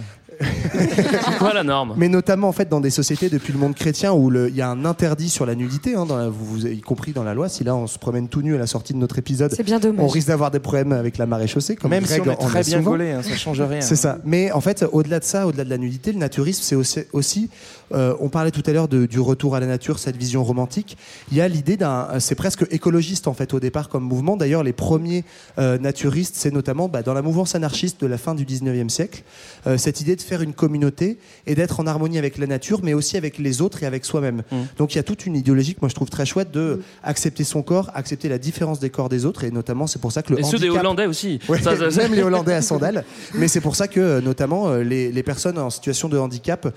[0.73, 1.93] C'est quoi la norme?
[1.97, 4.69] Mais notamment en fait dans des sociétés depuis le monde chrétien où il y a
[4.69, 7.47] un interdit sur la nudité, hein, dans la- vous, vous- y compris dans la loi.
[7.47, 9.79] Si là on se promène tout nu à la sortie de notre épisode, c'est bien
[9.99, 11.75] on risque d'avoir des problèmes avec la marée chaussée.
[11.75, 13.81] Comme Même si Greg on est très a bien gaulé, hein, ça change rien.
[13.81, 14.17] C'est ça.
[14.25, 17.49] Mais en fait, au-delà de ça, au-delà de la nudité, le naturisme, c'est aussi, aussi,
[17.93, 20.97] euh, on parlait tout à l'heure du retour à la nature, cette vision romantique.
[21.31, 24.37] Il y a l'idée d'un, c'est presque écologiste en fait au départ comme mouvement.
[24.37, 25.23] D'ailleurs, les premiers
[25.59, 29.23] euh, naturistes, c'est notamment bah, dans la mouvance anarchiste de la fin du 19e siècle,
[29.67, 31.17] euh, cette idée de faire une communauté
[31.47, 34.43] et d'être en harmonie avec la nature, mais aussi avec les autres et avec soi-même.
[34.51, 34.55] Mm.
[34.77, 37.43] Donc il y a toute une idéologie que moi je trouve très chouette de accepter
[37.43, 40.33] son corps, accepter la différence des corps des autres, et notamment c'est pour ça que
[40.33, 41.39] le Et ceux des Hollandais aussi.
[41.49, 43.03] Ouais, Ça, ça, ça- même les Hollandais à sandales.
[43.33, 46.67] Mais c'est pour ça que, notamment, les, les personnes en situation de handicap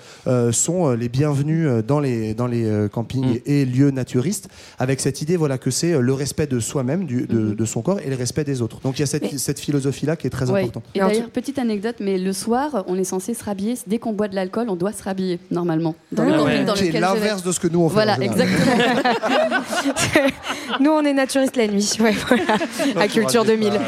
[0.52, 3.38] sont euh, les bienvenus euh, dans les, dans les euh, campings Mm.
[3.44, 4.48] et, lieux naturistes,
[4.78, 7.82] avec cette idée voilà, que c'est euh, le respect de soi-même, du- de, de son
[7.82, 8.80] corps, et le respect des autres.
[8.82, 10.60] Donc il y a cette, Mais- cette philosophie-là qui est très Ouais.
[10.62, 10.84] importante.
[10.94, 13.74] Et d'ailleurs, petite anecdote, mais le soir, on est censé se rhabiller.
[13.86, 15.94] Dès qu'on boit de l'alcool, on doit se rhabiller, normalement.
[16.10, 16.38] Dans Ah le ouais.
[16.38, 17.14] camping dans Qui est lequel je vais.
[17.20, 17.94] l'inverse de ce que nous on fait.
[17.94, 18.74] Voilà, exactement.
[20.80, 22.56] Nous, on est naturistes la nuit, ouais, voilà,
[23.00, 23.72] à Culture 2000.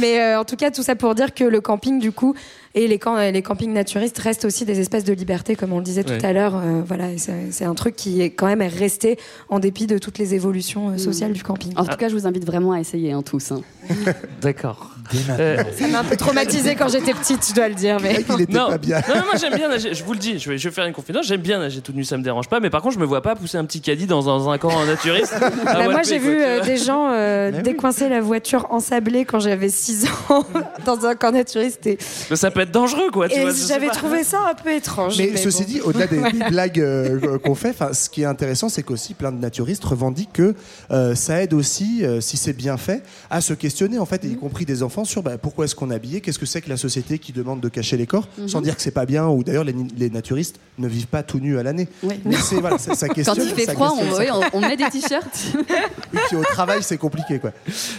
[0.00, 2.34] Mais euh, en tout cas, tout ça pour dire que le camping, du coup,
[2.76, 5.84] Et les, camps, les campings naturistes restent aussi des espaces de liberté, comme on le
[5.84, 6.54] disait tout à l'heure.
[6.56, 7.06] Euh, voilà,
[7.50, 9.18] c'est un truc qui est quand même resté
[9.48, 11.72] en dépit de toutes les évolutions euh, sociales du camping.
[11.76, 13.50] En tout cas, je vous invite vraiment à essayer hein, tous.
[13.50, 13.62] hein.
[14.40, 14.90] D'accord.
[15.30, 17.98] Euh, Ça m'a un peu traumatisé quand j'étais petite, je dois le dire.
[18.00, 18.20] Mais...
[18.48, 18.68] non.
[18.70, 19.92] Non, non, moi j'aime bien nager.
[19.92, 21.26] Je vous le dis, je vais, je vais faire une confidence.
[21.26, 22.60] J'aime bien nager tout nu, ça me dérange pas.
[22.60, 24.58] Mais par contre, je me vois pas pousser un petit caddie dans, un- dans un
[24.58, 25.34] camp naturiste.
[25.40, 29.40] Bah, Ah, moi, voilà, j'ai vu euh, des gens euh, décoincer la voiture ensablée quand
[29.40, 30.44] j'avais 6 ans
[30.86, 31.84] dans un camp naturiste.
[31.88, 31.98] Et,
[32.30, 33.26] Mais ça peut être dangereux, quoi.
[33.32, 35.16] Et j'avais trouvé ça un peu étrange.
[35.18, 35.68] Mais, ceci bon.
[35.68, 39.38] dit, au-delà des, blagues euh, qu'on fait, ce qui est intéressant, c'est qu'aussi plein de
[39.38, 40.54] naturistes revendiquent que
[40.90, 44.36] euh, ça aide aussi, euh, si c'est bien fait, à se questionner, en fait, y
[44.36, 46.76] compris des enfants, sur bah, pourquoi est-ce qu'on est habillé, qu'est-ce que c'est que la
[46.76, 48.48] société qui demande de cacher les corps, Mhm.
[48.48, 51.38] sans dire que c'est pas bien, ou d'ailleurs les, les naturistes ne vivent pas tout
[51.38, 51.88] nus à l'année.
[52.24, 54.60] Mais c'est, voilà, ça, ça Quand il fait froid, on, questionne, ça- oui, on- on
[54.60, 55.24] met des t-shirts.
[56.12, 57.50] Et puis au travail, c'est compliqué, quoi.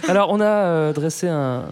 [0.07, 1.66] Alors, on a euh, dressé un,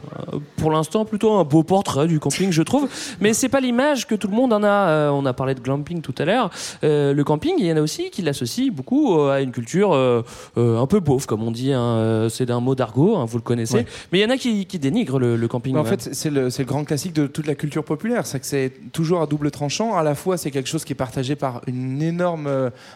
[0.57, 2.78] pour l'instant plutôt un beau portrait du camping, je trouve.
[3.19, 4.67] Mais c'est pas l'image que tout le monde en a.
[4.67, 6.49] Euh, on a parlé de glamping tout à l'heure.
[6.84, 9.93] Euh, le camping, il y en a aussi qui l'associent beaucoup euh, à une culture
[9.93, 11.73] un peu beauf, comme on dit.
[11.73, 12.27] hein.
[12.30, 13.75] C'est un mot d'argot, hein, vous le connaissez.
[13.75, 13.86] Ouais.
[14.11, 15.73] Mais il y en a qui, qui dénigrent le, le camping.
[15.73, 15.89] Mais en ouais.
[15.89, 18.25] fait, c'est le, grand classique de toute la culture populaire.
[18.25, 19.95] C'est que c'est toujours à double tranchant.
[19.95, 22.49] À la fois, c'est quelque chose qui est partagé par une énorme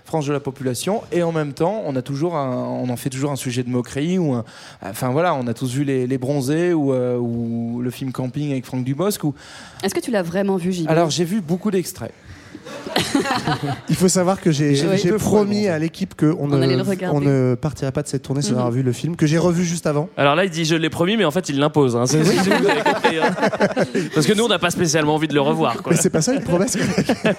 [0.05, 3.09] frange de la population, et en même temps, on a toujours, un- on en fait
[3.09, 4.43] toujours un sujet de moquerie ou, un-
[4.83, 8.51] enfin voilà, on a tous vu les, les bronzés ou, euh, ou le film Camping
[8.51, 9.23] avec Franck Dubosc.
[9.23, 9.33] Ou...
[9.83, 12.13] Est-ce que tu l'as vraiment vu, JB Alors j'ai vu beaucoup d'extraits.
[13.89, 14.75] Il faut savoir que j'ai
[15.17, 18.57] promis à l'équipe qu'on ne, on ne partirait pas de cette tournée sans Mhm.
[18.57, 20.09] avoir vu le film, que j'ai revu juste avant.
[20.17, 21.95] Alors là, il dit je l'ai promis, mais en fait, il l'impose.
[21.95, 22.03] hein.
[22.03, 22.13] Hein.
[24.13, 25.81] Parce que nous, on n'a pas spécialement envie de le revoir.
[25.81, 25.93] Quoi.
[25.93, 26.77] Mais c'est pas ça une promesse.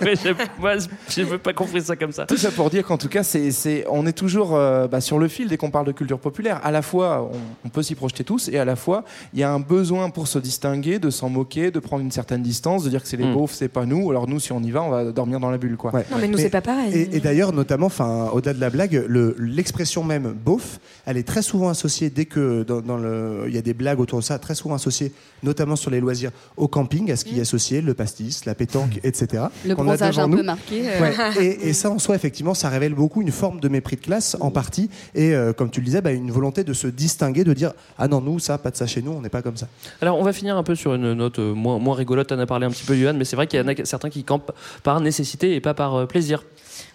[0.01, 0.15] Mais
[0.59, 0.73] Moi,
[1.09, 2.27] je n'ai pas compris ça comme ça.
[2.27, 5.29] Tout ça pour dire qu'en tout cas, c'est, on est toujours euh, bah, sur le
[5.29, 6.61] fil dès qu'on parle de culture populaire.
[6.65, 9.43] À la fois, on, on peut s'y projeter tous, et à la fois, il y
[9.43, 12.91] a un besoin pour se distinguer, de s'en moquer, de prendre une certaine distance, de
[12.91, 13.33] dire que c'est les Mm.
[13.35, 14.11] beaufs, c'est pas nous.
[14.11, 15.95] Alors nous, si on y va, on va dormir dans la bulle, quoi.
[15.95, 16.05] Ouais.
[16.11, 16.93] Non, mais nous, c'est pas pareil.
[16.95, 21.27] Et, et d'ailleurs, notamment, enfin, au-delà de la blague, le- l'expression même beauf, elle est
[21.27, 24.25] très souvent associée dès que dans, dans le, il y a des blagues autour de
[24.25, 25.13] ça, très souvent associée,
[25.43, 29.01] notamment sur les loisirs, au camping, à ce qui est associé, le pastis, la pétanque,
[29.05, 29.45] etc.
[29.65, 30.37] Le a bronzage un nous.
[30.39, 30.83] peu marqué.
[30.89, 31.01] euh.
[31.01, 31.15] Ouais.
[31.45, 34.37] Et, et ça, en soi, effectivement, ça révèle beaucoup une forme de mépris de classe,
[34.41, 37.53] en partie, et euh, comme tu le disais, bah, une volonté de se distinguer, de
[37.53, 39.69] dire ah non, nous, ça, pas de ça chez nous, on n'est pas comme ça.
[40.01, 42.29] Alors, on va finir un peu sur une note euh, moins, moins rigolote.
[42.29, 43.75] Tu en as parlé un petit peu, Johan, mais c'est vrai qu'il y en a
[43.85, 44.53] certains qui campent
[44.83, 46.43] par nécessité et pas par euh, plaisir.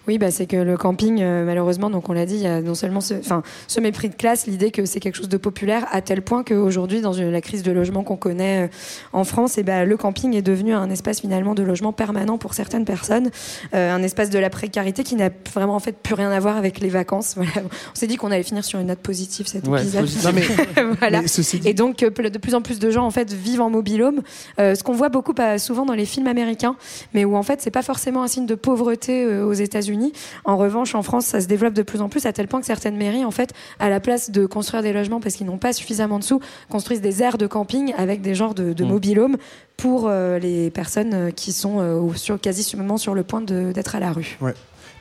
[0.10, 2.62] Oui, bah, c'est que le camping, euh, malheureusement, donc on l'a dit, il y a
[2.62, 5.86] non seulement ce, enfin, ce mépris de classe, l'idée que c'est quelque chose de populaire,
[5.92, 8.68] à tel point qu'aujourd'hui, dans une- la crise de logement qu'on connaît euh,
[9.14, 12.56] en France, et bah, le camping est devenu un espace finalement de logement permanent pour
[12.56, 13.30] certaines personnes,
[13.76, 16.58] euh, un espace de la précarité qui n'a vraiment en fait plus rien à voir
[16.58, 17.36] avec les vacances.
[17.38, 17.52] Voilà.
[17.68, 20.10] On s'est dit qu'on allait finir sur une note positive cet Ouais, épisode.
[20.26, 21.22] Non, mais- voilà.
[21.22, 24.22] mais Et donc, de plus en plus de gens en fait vivent en mobilhome,
[24.58, 26.76] ce qu'on voit beaucoup pas souvent dans les films américains,
[27.14, 29.99] mais où en fait c'est pas forcément un signe de pauvreté aux États-Unis.
[30.46, 32.66] En revanche, en France, ça se développe de plus en plus à tel point que
[32.66, 35.74] certaines mairies, en fait, à la place de construire des logements parce qu'ils n'ont pas
[35.74, 36.40] suffisamment de sous,
[36.70, 38.88] construisent des aires de camping avec des genres de, de Mm.
[38.88, 39.38] mobilhomes
[39.78, 44.00] pour euh, les personnes euh, qui sont euh, sur, quasi sur le point d'être à
[44.00, 44.38] la rue.
[44.42, 44.54] Ouais.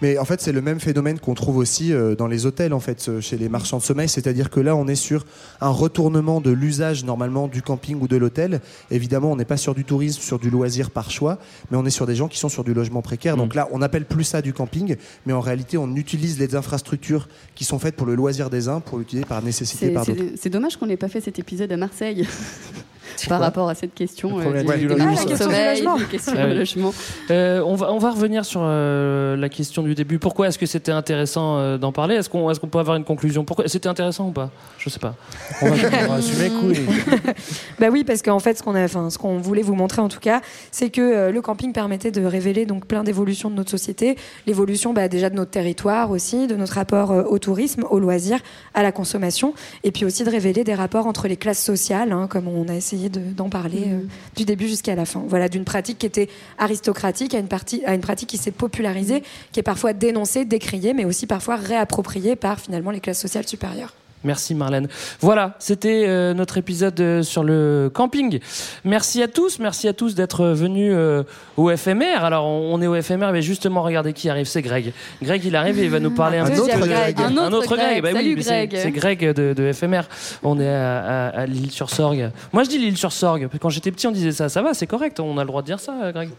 [0.02, 2.80] Mais en fait, c'est le même phénomène qu'on trouve aussi euh, dans les hôtels, en
[2.80, 4.08] fait, euh, chez les marchands de sommeil.
[4.08, 5.24] C'est-à-dire que là, on est sur
[5.60, 8.60] un retournement de l'usage normalement du camping ou de l'hôtel.
[8.90, 11.38] Évidemment, on n'est pas sur du tourisme, sur du loisir par choix,
[11.70, 13.36] mais on est sur des gens qui sont sur du logement précaire.
[13.36, 13.40] Mm.
[13.40, 14.96] Donc là, on n'appelle plus ça du camping,
[15.26, 18.80] mais en réalité, on utilise les infrastructures qui sont faites pour le loisir des uns
[18.80, 20.22] pour l'utiliser par nécessité par d'autres.
[20.36, 22.26] C'est dommage qu'on n'ait pas fait cet épisode à Marseille.
[23.26, 25.06] Par rapport à cette question euh, du, logement.
[25.08, 25.96] Ah, la question du logement.
[26.38, 26.92] Ah oui.
[27.30, 30.18] Euh, on, va, on va revenir sur euh, la question du début.
[30.18, 32.16] Pourquoi est-ce que c'était intéressant euh, d'en parler?
[32.16, 33.44] Est-ce qu'on est qu'on peut avoir une conclusion?
[33.44, 34.50] Pourquoi C'était intéressant ou pas?
[34.78, 35.14] Je sais pas.
[35.62, 36.50] On va, on va assumer.
[37.78, 40.40] Bah oui, parce qu'en fait, ce qu'on voulait vous montrer en tout cas,
[40.70, 44.16] c'est que euh, le camping permettait de révéler donc plein d'évolutions de notre société,
[44.46, 48.38] l'évolution bah, déjà de notre territoire aussi, de notre rapport euh, au tourisme, au loisir,
[48.74, 49.54] à la consommation,
[49.84, 52.74] et puis aussi de révéler des rapports entre les classes sociales, hein, comme on a
[52.74, 54.00] essayé de- d'en parler euh,
[54.36, 55.22] du début jusqu'à la fin.
[55.28, 56.28] Voilà, d'une pratique qui était
[56.58, 60.94] aristocratique à une partie, à une pratique qui s'est popularisée, qui est parfois dénoncée, décriée,
[60.94, 63.94] mais aussi parfois réappropriée par finalement les classes sociales supérieures.
[64.24, 64.88] Merci Marlène.
[65.20, 68.40] Voilà, c'était euh, notre épisode euh, sur le camping.
[68.84, 71.22] Merci à tous, merci à tous d'être venus euh,
[71.56, 72.22] au FMR.
[72.24, 74.92] Alors on, on est au FMR, mais justement regardez qui arrive, c'est Greg.
[75.22, 77.20] Greg il arrive et il va nous parler un, autre de- Greg.
[77.20, 78.02] Un autre Greg.
[78.02, 78.76] bah Salut Greg.
[78.76, 80.02] C'est Greg de, de FMR.
[80.42, 82.30] On est à, à- à l'île-sur-Sorgue.
[82.52, 83.48] Moi je dis l'île-sur-Sorgue.
[83.60, 85.20] Quand j'étais petit on disait ça, ça va, c'est correct.
[85.20, 86.30] On a le droit de dire ça, Greg.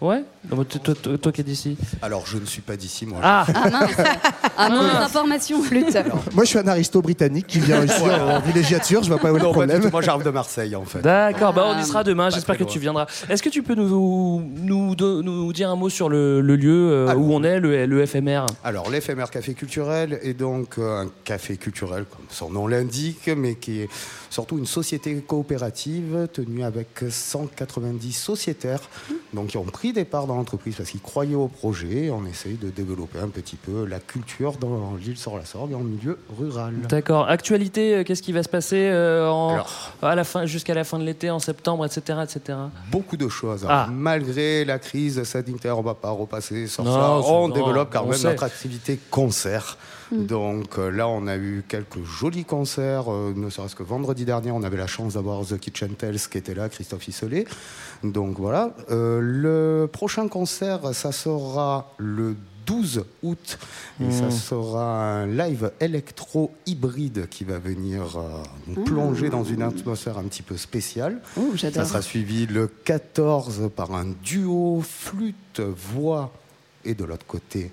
[0.00, 0.22] Ouais.
[0.50, 1.76] Non, mais toi, toi- toi- qui es d'ici.
[2.02, 3.18] Alors, je ne suis pas d'ici, moi.
[3.22, 3.44] Ah.
[3.54, 3.90] Ah mince
[4.58, 5.62] Ah, information.
[5.62, 5.96] Flûte.
[6.34, 7.25] Moi, je suis un aristo britannique.
[7.26, 9.02] Britannique qui vient ici en villégiature.
[9.02, 9.88] Je vois pas où est le problème.
[9.90, 11.00] Moi, j'arrive de Marseille, en fait.
[11.00, 11.84] D'accord, bah on y Ah.
[11.84, 13.06] sera demain, j'espère que tu viendras.
[13.28, 16.90] Est-ce que tu peux nous, nous, do- nous dire un mot sur le, le lieu
[16.92, 21.08] euh, où on est, le, le FMR Alors, l'éphémère café culturel est donc euh, un
[21.24, 23.88] café culturel, comme son nom l'indique, mais qui est
[24.30, 28.80] surtout une société coopérative tenue avec 190 sociétaires,
[29.32, 32.10] donc qui ont pris des parts dans l'entreprise parce qu'ils croyaient au projet.
[32.10, 35.80] On essaye de développer un petit peu la culture dans l'île sur la Sorgue, en
[35.80, 36.74] milieu rural.
[36.88, 37.15] D'accord.
[37.24, 39.58] Actualité, euh, qu'est-ce qui va se passer euh,
[40.02, 42.58] à la fin, jusqu'à la fin de l'été, en septembre, etc., etc.
[42.90, 43.66] Beaucoup de choses.
[43.68, 43.84] Ah.
[43.84, 47.28] Alors, Malgré la crise sanitaire, on va pas repasser sur Non, ça.
[47.28, 48.28] On non, développe quand on même sait.
[48.28, 49.76] notre activité concert.
[50.12, 54.50] Donc euh, là, on a eu quelques jolis concerts, euh, ne serait-ce que vendredi dernier,
[54.50, 57.44] on avait la chance d'avoir The Kitchen Tales qui était là, Christophe Isselet.
[58.04, 58.70] Donc voilà.
[58.90, 62.36] Euh, le prochain concert, ça sera le
[62.66, 63.58] 12 août
[64.00, 64.30] et ça Mm.
[64.32, 68.84] sera un live électro hybride qui va venir euh, nous Ah.
[68.84, 71.20] plonger dans une atmosphère un petit peu spéciale.
[71.38, 71.56] Oh.
[71.56, 76.32] Ça sera suivi le 14 par un duo flûte, voix
[76.84, 77.70] et de l'autre côté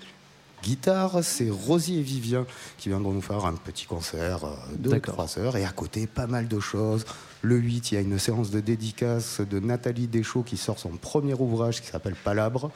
[0.64, 1.24] guitare.
[1.24, 2.46] C'est Rosie et Vivien
[2.78, 5.16] qui viendront nous faire un petit concert euh, de D'accord.
[5.28, 5.58] 3 heures.
[5.58, 7.06] Et à côté, pas mal de choses.
[7.42, 10.92] Le 8, il y a une séance de dédicace de Nathalie Deschaux qui sort son
[10.92, 12.72] premier ouvrage qui s'appelle Palabre.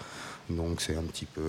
[0.50, 1.42] Donc c'est un petit peu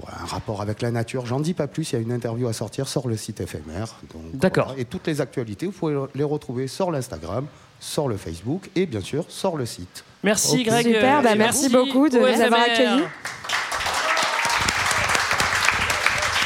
[0.00, 1.26] voilà, un rapport avec la nature.
[1.26, 3.96] J'en dis pas plus, il y a une interview à sortir sur le site éphémère.
[4.12, 4.66] Donc, D'accord.
[4.68, 4.80] voilà.
[4.80, 7.46] Et toutes les actualités, vous pouvez les retrouver sur l'Instagram,
[7.78, 10.04] sur le Facebook et bien sûr sur le site.
[10.22, 10.66] Merci Ok.
[10.66, 10.86] Greg.
[10.86, 13.04] Super, bah, Euh, merci beaucoup de nous avoir accueillis.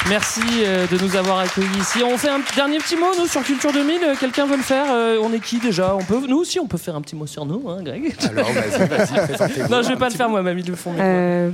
[0.07, 2.03] Merci euh, de nous avoir accueillis ici.
[2.03, 4.03] On fait un dernier petit mot, nous, sur Culture 2000.
[4.03, 5.95] Euh, Quelqu'un veut le faire Euh, On est qui déjà?
[5.95, 8.15] On peut, Nous aussi, on peut faire un petit mot sur nous, hein, Greg?
[8.29, 10.93] Alors, vas-y, vas-y, Non, je vais un pas le faire moi-même, ils le font.
[10.99, 11.49] Euh,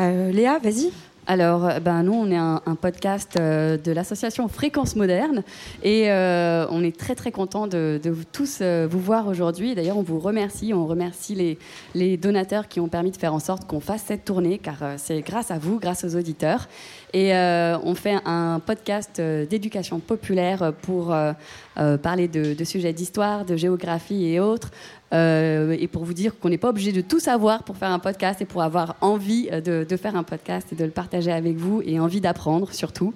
[0.00, 0.92] euh, Léa, vas-y.
[1.26, 5.42] Alors, euh, ben, nous, on est un, podcast euh, de l'association Fréquence Moderne
[5.82, 8.00] et euh, on est très très content de,
[8.32, 9.74] tous vous voir aujourd'hui.
[9.74, 11.58] D'ailleurs, on vous remercie, on remercie
[11.94, 15.20] les, donateurs qui ont permis de faire en sorte qu'on fasse cette tournée, car c'est
[15.22, 16.68] grâce à vous, grâce aux auditeurs.
[17.12, 21.14] Et on fait un podcast d'éducation populaire pour
[22.02, 24.70] parler de sujets d'histoire, de géographie et autres.
[25.14, 27.98] Euh, et pour vous dire qu'on n'est pas obligé de tout savoir pour faire un
[28.00, 31.30] podcast et pour avoir envie euh, de, de faire un podcast et de le partager
[31.32, 33.14] avec vous et envie d'apprendre surtout.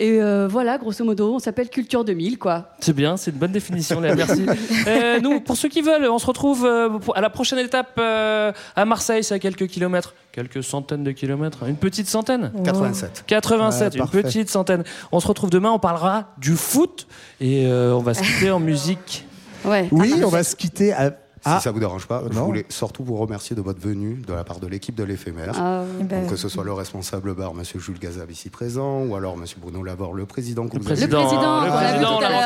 [0.00, 2.68] Et euh, voilà, grosso modo, on s'appelle Culture 2000, quoi.
[2.78, 4.46] C'est bien, c'est une bonne définition, Léa, merci.
[4.86, 9.24] Euh, nous, pour ceux qui veulent, on se retrouve à la prochaine étape à Marseille,
[9.24, 10.14] c'est à quelques kilomètres.
[10.30, 13.24] Quelques centaines de kilomètres, une petite centaine 87.
[13.26, 14.22] 87, Ouais, une parfait.
[14.22, 14.84] petite centaine.
[15.10, 17.08] On se retrouve demain, on parlera du foot
[17.40, 19.26] et euh, on va se quitter en musique.
[19.64, 19.88] Ouais.
[19.90, 21.12] Oui, on va se quitter à.
[21.40, 24.42] Si ça vous dérange pas, je voulais surtout vous remercier de votre venue de la
[24.44, 25.52] part de l'équipe de l'éphémère.
[25.56, 29.14] Ah, Eh ben, que ce soit le responsable bar, Monsieur Jules Gazab, ici présent, ou
[29.14, 30.66] alors Monsieur Bruno Lavore, le président.
[30.66, 32.37] que Le vous avez- Le président, le on l'a vu président, tout on l'a à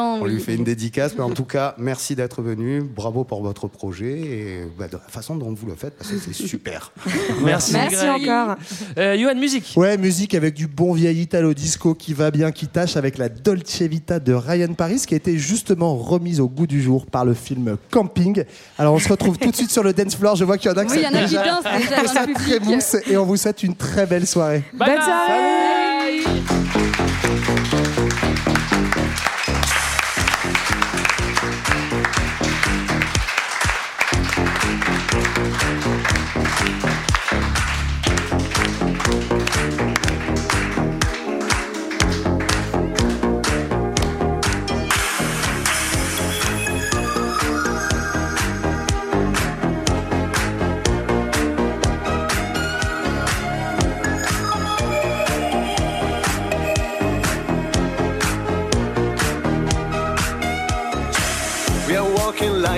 [0.00, 2.82] On lui fait une dédicace, mais en tout cas, merci d'être venu.
[2.82, 6.18] Bravo pour votre projet et bah, de la façon dont vous le faites, parce que
[6.18, 6.92] c'est super.
[7.44, 8.28] Merci, Merci Greg.
[8.28, 8.56] encore.
[8.98, 9.72] Euh, Johan, musique.
[9.76, 13.28] Ouais, musique avec du bon vieil Italo disco qui va bien, qui tâche avec la
[13.28, 17.24] Dolce Vita de Ryan Paris, qui a été justement remise au goût du jour par
[17.24, 18.44] le film Camping.
[18.78, 20.36] Alors on se retrouve tout de suite sur le dance floor.
[20.36, 22.02] Je vois qu'il y en a que Oui, il y en a qui dansent déjà
[22.02, 24.62] dans ça le très mousse et on vous souhaite une très belle soirée.
[24.72, 26.22] Bye Bonne bye.
[26.22, 26.73] soirée.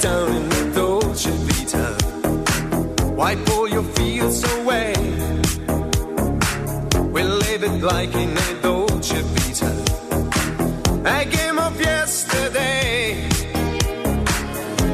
[0.00, 1.86] Down in the Dolce Vita.
[3.16, 3.82] Wipe all your
[4.54, 4.92] away.
[7.14, 9.72] We live it like in Dolce Vita.
[11.80, 13.28] Yesterday.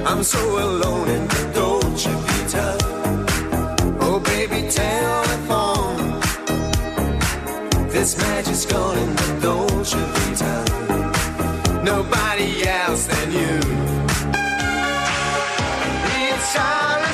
[0.06, 2.66] I'm so alone in the Dolce Vita.
[4.00, 4.48] Oh, baby.
[7.98, 10.54] This magic's gone in the Dolce Vita.
[11.82, 13.47] Nobody else than you.
[16.48, 17.07] 杀了。